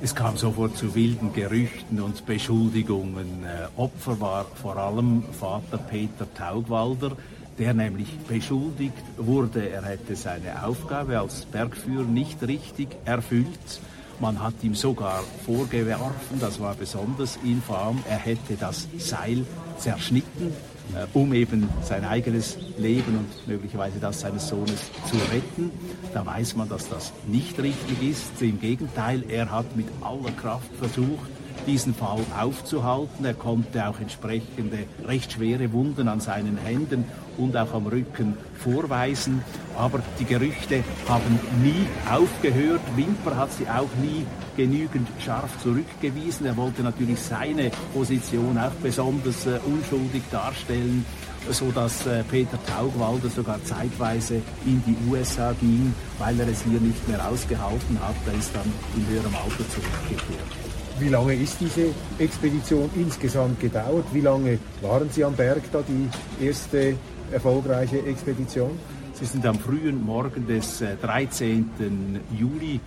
Es 0.00 0.14
kam 0.14 0.36
sofort 0.38 0.76
zu 0.76 0.94
wilden 0.94 1.32
Gerüchten 1.34 2.00
und 2.00 2.24
Beschuldigungen. 2.24 3.44
Äh, 3.44 3.68
Opfer 3.78 4.18
war 4.20 4.46
vor 4.62 4.76
allem 4.76 5.22
Vater 5.38 5.76
Peter 5.76 6.26
Taugwalder, 6.34 7.12
der 7.58 7.74
nämlich 7.74 8.08
beschuldigt 8.26 9.04
wurde, 9.18 9.68
er 9.68 9.84
hätte 9.84 10.16
seine 10.16 10.64
Aufgabe 10.64 11.18
als 11.18 11.44
Bergführer 11.44 12.04
nicht 12.04 12.42
richtig 12.42 12.88
erfüllt. 13.04 13.80
Man 14.18 14.42
hat 14.42 14.54
ihm 14.62 14.74
sogar 14.74 15.22
vorgeworfen, 15.44 16.40
das 16.40 16.58
war 16.60 16.74
besonders 16.74 17.38
infam, 17.44 18.02
er 18.08 18.18
hätte 18.18 18.54
das 18.58 18.88
Seil 18.98 19.44
zerschnitten, 19.80 20.52
äh, 20.94 21.06
um 21.14 21.32
eben 21.32 21.68
sein 21.82 22.04
eigenes 22.04 22.56
Leben 22.78 23.18
und 23.18 23.48
möglicherweise 23.48 23.98
das 23.98 24.20
seines 24.20 24.48
Sohnes 24.48 24.90
zu 25.10 25.16
retten. 25.32 25.70
Da 26.14 26.24
weiß 26.24 26.56
man, 26.56 26.68
dass 26.68 26.88
das 26.88 27.12
nicht 27.26 27.58
richtig 27.58 28.02
ist. 28.02 28.40
Im 28.40 28.60
Gegenteil, 28.60 29.24
er 29.28 29.50
hat 29.50 29.76
mit 29.76 29.86
aller 30.00 30.32
Kraft 30.32 30.74
versucht, 30.78 31.30
diesen 31.66 31.94
Fall 31.94 32.20
aufzuhalten. 32.38 33.24
Er 33.24 33.34
konnte 33.34 33.88
auch 33.88 34.00
entsprechende 34.00 34.78
recht 35.06 35.32
schwere 35.32 35.72
Wunden 35.72 36.08
an 36.08 36.20
seinen 36.20 36.58
Händen 36.58 37.04
und 37.38 37.56
auch 37.56 37.72
am 37.74 37.86
Rücken 37.86 38.36
vorweisen. 38.58 39.42
Aber 39.76 40.00
die 40.18 40.24
Gerüchte 40.24 40.84
haben 41.08 41.38
nie 41.62 41.86
aufgehört. 42.10 42.80
Wimper 42.96 43.36
hat 43.36 43.52
sie 43.52 43.68
auch 43.68 43.88
nie 44.02 44.26
genügend 44.56 45.08
scharf 45.24 45.50
zurückgewiesen. 45.62 46.46
Er 46.46 46.56
wollte 46.56 46.82
natürlich 46.82 47.18
seine 47.18 47.70
Position 47.94 48.58
auch 48.58 48.72
besonders 48.82 49.46
äh, 49.46 49.58
unschuldig 49.64 50.22
darstellen, 50.30 51.04
so 51.50 51.70
dass 51.70 52.06
äh, 52.06 52.22
Peter 52.24 52.58
Taugwalder 52.66 53.30
sogar 53.30 53.62
zeitweise 53.64 54.42
in 54.66 54.82
die 54.86 54.96
USA 55.10 55.52
ging, 55.60 55.94
weil 56.18 56.38
er 56.40 56.48
es 56.48 56.62
hier 56.62 56.80
nicht 56.80 57.08
mehr 57.08 57.26
ausgehalten 57.26 57.98
hat. 58.00 58.16
Er 58.26 58.38
ist 58.38 58.54
dann 58.54 58.70
in 58.96 59.06
höherem 59.06 59.34
Alter 59.34 59.68
zurückgekehrt. 59.70 60.69
Wie 61.00 61.08
lange 61.08 61.32
ist 61.32 61.56
diese 61.58 61.94
Expedition 62.18 62.90
insgesamt 62.94 63.58
gedauert? 63.58 64.04
Wie 64.12 64.20
lange 64.20 64.58
waren 64.82 65.08
Sie 65.08 65.24
am 65.24 65.34
Berg 65.34 65.62
da, 65.72 65.80
die 65.80 66.44
erste 66.44 66.94
erfolgreiche 67.32 68.04
Expedition? 68.04 68.78
Sie 69.14 69.24
sind 69.24 69.46
am 69.46 69.58
frühen 69.58 70.04
Morgen 70.04 70.46
des 70.46 70.84
13. 71.00 71.70
Äh, 71.80 72.38
Juli 72.38 72.80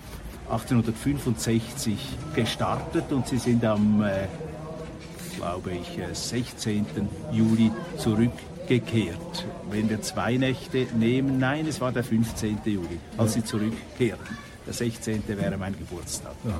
1865 0.47 1.97
gestartet 2.35 3.11
und 3.11 3.27
sie 3.27 3.39
sind 3.39 3.65
am, 3.65 4.03
äh, 4.03 4.27
glaube 5.37 5.71
ich, 5.71 5.99
16. 6.11 6.85
Äh, 6.85 7.35
Juli 7.35 7.71
zurückgekehrt. 7.97 9.45
Wenn 9.71 9.89
wir 9.89 10.03
zwei 10.03 10.37
Nächte 10.37 10.85
nehmen, 10.95 11.39
nein, 11.39 11.65
es 11.65 11.81
war 11.81 11.91
der 11.91 12.03
15. 12.03 12.59
Juli, 12.65 12.99
als 13.17 13.33
sie 13.33 13.43
zurückkehrten. 13.43 14.37
Der 14.67 14.73
16. 14.73 15.23
wäre 15.27 15.57
mein 15.57 15.75
Geburtstag. 15.77 16.35
Ja. 16.43 16.59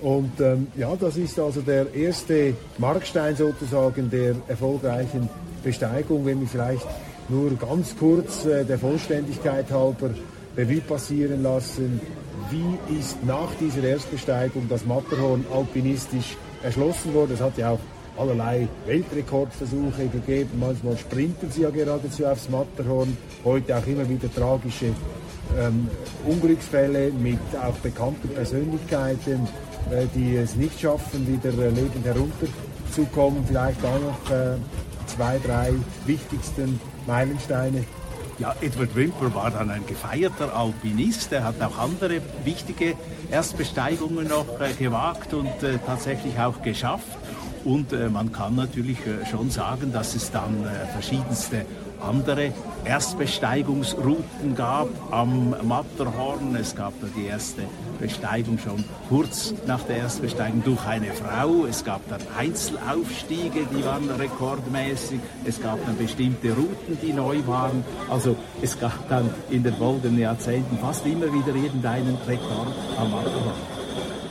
Und 0.00 0.40
ähm, 0.40 0.66
ja, 0.76 0.94
das 0.94 1.16
ist 1.16 1.38
also 1.38 1.62
der 1.62 1.92
erste 1.94 2.54
Markstein 2.78 3.34
sozusagen 3.34 4.10
der 4.10 4.36
erfolgreichen 4.46 5.28
Besteigung, 5.64 6.26
wenn 6.26 6.40
wir 6.40 6.48
vielleicht 6.48 6.86
nur 7.28 7.50
ganz 7.56 7.96
kurz 7.98 8.44
äh, 8.44 8.64
der 8.64 8.78
Vollständigkeit 8.78 9.70
halber 9.70 10.10
Revue 10.56 10.80
passieren 10.80 11.42
lassen. 11.42 12.00
Wie 12.50 12.98
ist 12.98 13.24
nach 13.24 13.52
dieser 13.60 13.82
Erstbesteigung 13.82 14.68
das 14.68 14.84
Matterhorn 14.84 15.44
alpinistisch 15.52 16.36
erschlossen 16.62 17.14
worden? 17.14 17.32
Es 17.34 17.40
hat 17.40 17.56
ja 17.58 17.70
auch 17.70 17.80
allerlei 18.18 18.68
Weltrekordversuche 18.86 20.06
gegeben. 20.08 20.50
Manchmal 20.60 20.96
sprinten 20.96 21.50
sie 21.50 21.62
ja 21.62 21.70
geradezu 21.70 22.26
aufs 22.26 22.48
Matterhorn. 22.48 23.16
Heute 23.44 23.76
auch 23.76 23.86
immer 23.86 24.08
wieder 24.08 24.32
tragische 24.32 24.86
ähm, 25.58 25.88
Unglücksfälle 26.26 27.12
mit 27.12 27.38
auch 27.62 27.74
bekannten 27.76 28.28
Persönlichkeiten, 28.28 29.46
die 30.14 30.36
es 30.36 30.56
nicht 30.56 30.80
schaffen, 30.80 31.26
wieder 31.26 31.50
äh, 31.50 31.70
lebend 31.70 32.04
herunterzukommen. 32.04 33.44
Vielleicht 33.46 33.84
auch 33.84 34.00
noch 34.00 34.30
äh, 34.30 34.56
zwei, 35.06 35.38
drei 35.38 35.72
wichtigsten 36.04 36.80
Meilensteine. 37.06 37.84
Ja, 38.38 38.54
Edward 38.60 38.94
Wimper 38.94 39.34
war 39.34 39.50
dann 39.50 39.70
ein 39.70 39.86
gefeierter 39.86 40.54
Alpinist. 40.54 41.32
Er 41.32 41.44
hat 41.44 41.60
auch 41.62 41.78
andere 41.78 42.20
wichtige 42.44 42.94
Erstbesteigungen 43.30 44.28
noch 44.28 44.60
äh, 44.60 44.74
gewagt 44.74 45.32
und 45.32 45.62
äh, 45.62 45.78
tatsächlich 45.86 46.38
auch 46.38 46.60
geschafft. 46.60 47.18
Und 47.64 47.92
äh, 47.92 48.08
man 48.08 48.32
kann 48.32 48.54
natürlich 48.54 48.98
äh, 49.06 49.24
schon 49.24 49.50
sagen, 49.50 49.92
dass 49.92 50.14
es 50.14 50.30
dann 50.30 50.64
äh, 50.64 50.86
verschiedenste 50.92 51.64
andere 52.00 52.52
Erstbesteigungsrouten 52.84 54.54
gab 54.54 54.88
am 55.10 55.54
Matterhorn. 55.62 56.54
Es 56.56 56.74
gab 56.74 56.92
da 57.00 57.06
die 57.16 57.26
erste 57.26 57.62
Besteigung 57.98 58.58
schon 58.58 58.84
kurz 59.08 59.54
nach 59.66 59.82
der 59.82 59.98
Erstbesteigung 59.98 60.62
durch 60.64 60.86
eine 60.86 61.12
Frau. 61.12 61.66
Es 61.66 61.84
gab 61.84 62.00
dann 62.08 62.20
Einzelaufstiege, 62.38 63.66
die 63.72 63.84
waren 63.84 64.08
rekordmäßig. 64.10 65.20
Es 65.44 65.60
gab 65.60 65.84
dann 65.86 65.96
bestimmte 65.96 66.48
Routen, 66.50 66.98
die 67.02 67.12
neu 67.12 67.38
waren. 67.46 67.84
Also 68.10 68.36
es 68.62 68.78
gab 68.78 69.08
dann 69.08 69.30
in 69.50 69.62
den 69.62 69.74
folgenden 69.74 70.18
Jahrzehnten 70.18 70.78
fast 70.78 71.04
immer 71.06 71.32
wieder 71.32 71.54
irgendeinen 71.54 72.16
Rekord 72.26 72.74
am 72.98 73.10
Matterhorn. 73.10 73.76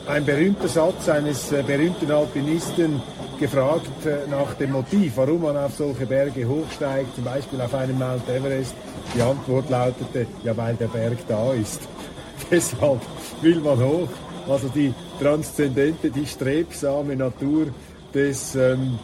Ein 0.07 0.23
berühmter 0.23 0.67
Satz 0.67 1.09
eines 1.09 1.51
äh, 1.51 1.63
berühmten 1.63 2.11
Alpinisten, 2.11 3.01
gefragt 3.39 4.05
äh, 4.05 4.29
nach 4.29 4.53
dem 4.55 4.71
Motiv, 4.71 5.13
warum 5.17 5.43
man 5.43 5.57
auf 5.57 5.73
solche 5.75 6.05
Berge 6.05 6.47
hochsteigt, 6.47 7.15
zum 7.15 7.23
Beispiel 7.23 7.61
auf 7.61 7.73
einen 7.73 7.97
Mount 7.97 8.27
Everest. 8.29 8.73
Die 9.15 9.21
Antwort 9.21 9.69
lautete, 9.69 10.27
ja, 10.43 10.55
weil 10.55 10.75
der 10.75 10.87
Berg 10.87 11.17
da 11.27 11.53
ist. 11.53 11.81
Deshalb 12.51 13.01
will 13.41 13.59
man 13.59 13.79
hoch. 13.79 14.09
Also 14.47 14.67
die 14.67 14.93
transzendente, 15.19 16.11
die 16.11 16.25
strebsame 16.25 17.15
Natur 17.15 17.67
des 18.13 18.55
ähm, 18.55 18.99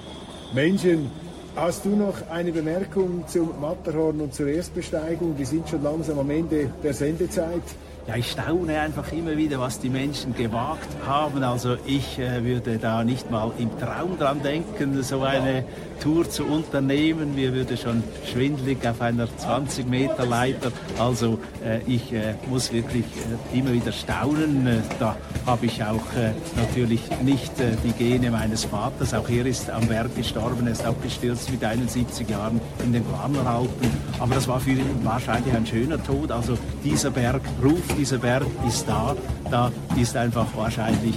Menschen. 0.53 1.09
Hast 1.55 1.83
du 1.83 1.89
noch 1.89 2.15
eine 2.29 2.51
Bemerkung 2.51 3.23
zum 3.27 3.59
Matterhorn 3.59 4.21
und 4.21 4.33
zur 4.33 4.47
Erstbesteigung? 4.47 5.37
Wir 5.37 5.45
sind 5.45 5.67
schon 5.67 5.83
langsam 5.83 6.19
am 6.19 6.29
Ende 6.29 6.71
der 6.83 6.93
Sendezeit 6.93 7.63
ja, 8.07 8.15
ich 8.15 8.31
staune 8.31 8.79
einfach 8.79 9.11
immer 9.11 9.37
wieder, 9.37 9.59
was 9.59 9.79
die 9.79 9.89
Menschen 9.89 10.35
gewagt 10.35 10.87
haben. 11.05 11.43
Also 11.43 11.77
ich 11.85 12.17
äh, 12.17 12.43
würde 12.43 12.77
da 12.77 13.03
nicht 13.03 13.29
mal 13.29 13.51
im 13.57 13.69
Traum 13.79 14.17
dran 14.17 14.41
denken, 14.41 15.03
so 15.03 15.21
eine 15.21 15.63
Tour 16.01 16.29
zu 16.29 16.45
unternehmen. 16.45 17.35
Mir 17.35 17.53
würde 17.53 17.77
schon 17.77 18.03
schwindlig 18.25 18.85
auf 18.87 19.01
einer 19.01 19.27
20 19.37 19.87
Meter 19.87 20.25
Leiter. 20.25 20.71
Also 20.99 21.39
äh, 21.63 21.79
ich 21.85 22.11
äh, 22.11 22.33
muss 22.49 22.73
wirklich 22.73 23.05
äh, 23.53 23.57
immer 23.57 23.71
wieder 23.71 23.91
staunen. 23.91 24.65
Äh, 24.65 24.77
da 24.99 25.15
habe 25.45 25.67
ich 25.67 25.83
auch 25.83 26.03
äh, 26.17 26.31
natürlich 26.59 27.01
nicht 27.23 27.53
die 27.59 27.91
Gene 27.91 28.31
meines 28.31 28.65
Vaters. 28.65 29.13
Auch 29.13 29.29
er 29.29 29.45
ist 29.45 29.69
am 29.69 29.87
Berg 29.87 30.15
gestorben. 30.15 30.65
Er 30.65 30.73
ist 30.73 30.85
auch 30.85 30.99
gestürzt 31.01 31.51
mit 31.51 31.63
71 31.63 32.27
Jahren 32.27 32.59
in 32.83 32.93
den 32.93 33.07
Glarneralpen. 33.07 33.89
Aber 34.19 34.35
das 34.35 34.47
war 34.47 34.59
für 34.59 34.71
ihn 34.71 34.85
wahrscheinlich 35.03 35.53
ein 35.53 35.65
schöner 35.65 36.03
Tod. 36.03 36.31
Also 36.31 36.57
dieser 36.83 37.11
Berg 37.11 37.41
ruft, 37.63 37.97
dieser 37.97 38.17
Berg 38.17 38.47
ist 38.67 38.87
da. 38.87 39.15
Da 39.51 39.71
ist 39.99 40.15
einfach 40.17 40.47
wahrscheinlich 40.55 41.15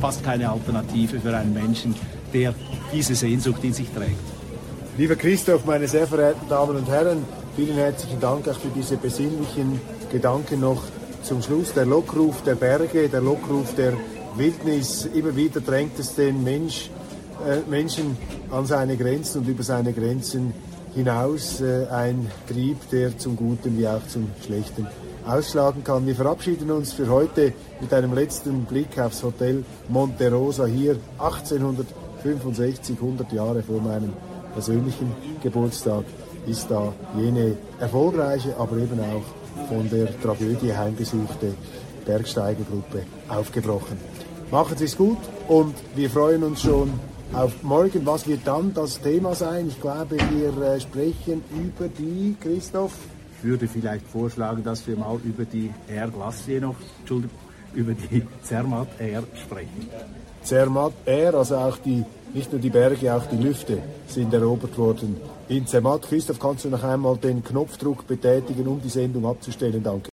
fast 0.00 0.24
keine 0.24 0.50
Alternative 0.50 1.20
für 1.20 1.36
einen 1.36 1.52
Menschen, 1.52 1.94
der 2.32 2.54
diese 2.92 3.14
Sehnsucht 3.14 3.62
in 3.64 3.72
sich 3.72 3.88
trägt. 3.90 4.16
Lieber 4.96 5.16
Christoph, 5.16 5.64
meine 5.64 5.88
sehr 5.88 6.06
verehrten 6.06 6.48
Damen 6.48 6.76
und 6.76 6.88
Herren, 6.88 7.24
vielen 7.56 7.76
herzlichen 7.76 8.20
Dank 8.20 8.48
auch 8.48 8.58
für 8.58 8.68
diese 8.74 8.96
besinnlichen 8.96 9.80
Gedanken 10.10 10.60
noch 10.60 10.82
zum 11.22 11.42
Schluss. 11.42 11.72
Der 11.72 11.86
Lockruf 11.86 12.42
der 12.42 12.54
Berge, 12.54 13.08
der 13.08 13.20
Lockruf 13.20 13.74
der 13.74 13.94
Wildnis, 14.36 15.08
immer 15.14 15.34
wieder 15.34 15.60
drängt 15.60 15.98
es 15.98 16.14
den 16.14 16.42
Mensch, 16.44 16.90
äh, 17.46 17.68
Menschen 17.70 18.16
an 18.50 18.66
seine 18.66 18.96
Grenzen 18.96 19.42
und 19.42 19.48
über 19.48 19.62
seine 19.62 19.92
Grenzen 19.92 20.52
hinaus. 20.94 21.60
Äh, 21.60 21.86
ein 21.86 22.30
Trieb, 22.48 22.76
der 22.90 23.16
zum 23.16 23.36
Guten 23.36 23.78
wie 23.78 23.86
auch 23.86 24.06
zum 24.06 24.28
Schlechten 24.44 24.86
ausschlagen 25.26 25.84
kann. 25.84 26.06
Wir 26.06 26.14
verabschieden 26.14 26.70
uns 26.70 26.92
für 26.92 27.08
heute 27.08 27.52
mit 27.80 27.92
einem 27.92 28.14
letzten 28.14 28.64
Blick 28.64 28.98
aufs 28.98 29.22
Hotel 29.22 29.64
Monte 29.88 30.32
Rosa 30.32 30.66
hier 30.66 30.96
1800. 31.18 31.86
65, 32.22 32.96
100 32.96 33.32
Jahre 33.32 33.62
vor 33.62 33.80
meinem 33.80 34.12
persönlichen 34.52 35.12
Geburtstag 35.42 36.04
ist 36.46 36.70
da 36.70 36.92
jene 37.16 37.56
erfolgreiche, 37.78 38.56
aber 38.58 38.78
eben 38.78 39.00
auch 39.00 39.68
von 39.68 39.88
der 39.90 40.18
Tragödie 40.20 40.74
heimgesuchte 40.74 41.54
Bergsteigergruppe 42.04 43.04
aufgebrochen. 43.28 43.98
Machen 44.50 44.76
Sie 44.76 44.84
es 44.84 44.96
gut 44.96 45.18
und 45.48 45.74
wir 45.94 46.10
freuen 46.10 46.42
uns 46.42 46.62
schon 46.62 46.90
auf 47.32 47.62
morgen. 47.62 48.04
Was 48.04 48.26
wird 48.26 48.40
dann 48.44 48.74
das 48.74 49.00
Thema 49.00 49.34
sein? 49.34 49.68
Ich 49.68 49.80
glaube, 49.80 50.16
wir 50.32 50.62
äh, 50.62 50.80
sprechen 50.80 51.42
über 51.54 51.88
die, 51.88 52.34
Christoph? 52.40 52.92
Ich 53.38 53.44
würde 53.44 53.68
vielleicht 53.68 54.06
vorschlagen, 54.06 54.64
dass 54.64 54.86
wir 54.86 54.96
mal 54.96 55.18
über 55.24 55.44
die 55.44 55.70
Air 55.88 56.08
Glacier 56.08 56.60
noch, 56.60 56.76
Entschuldigung, 56.98 57.38
über 57.74 57.92
die 57.94 58.26
Zermatt 58.42 58.88
Air 58.98 59.22
sprechen. 59.34 59.88
Zermatt 60.42 60.92
Air, 61.04 61.34
also 61.34 61.56
auch 61.56 61.78
die, 61.78 62.04
nicht 62.32 62.50
nur 62.52 62.60
die 62.60 62.70
Berge, 62.70 63.14
auch 63.14 63.26
die 63.26 63.36
Lüfte 63.36 63.82
sind 64.06 64.32
erobert 64.32 64.76
worden. 64.78 65.16
In 65.48 65.66
Zermatt, 65.66 66.02
Christoph, 66.02 66.38
kannst 66.38 66.64
du 66.64 66.68
noch 66.68 66.82
einmal 66.82 67.16
den 67.16 67.42
Knopfdruck 67.42 68.06
betätigen, 68.06 68.66
um 68.66 68.80
die 68.80 68.88
Sendung 68.88 69.26
abzustellen? 69.26 69.82
Danke. 69.82 70.08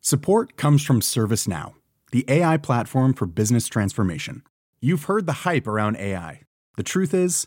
Support 0.00 0.56
comes 0.56 0.82
from 0.82 1.02
ServiceNow, 1.02 1.74
the 2.12 2.24
AI 2.30 2.56
platform 2.56 3.12
for 3.12 3.26
business 3.26 3.66
transformation. 3.66 4.42
You've 4.80 5.04
heard 5.04 5.26
the 5.26 5.44
hype 5.44 5.66
around 5.66 5.98
AI. 5.98 6.40
The 6.78 6.82
truth 6.82 7.12
is, 7.12 7.46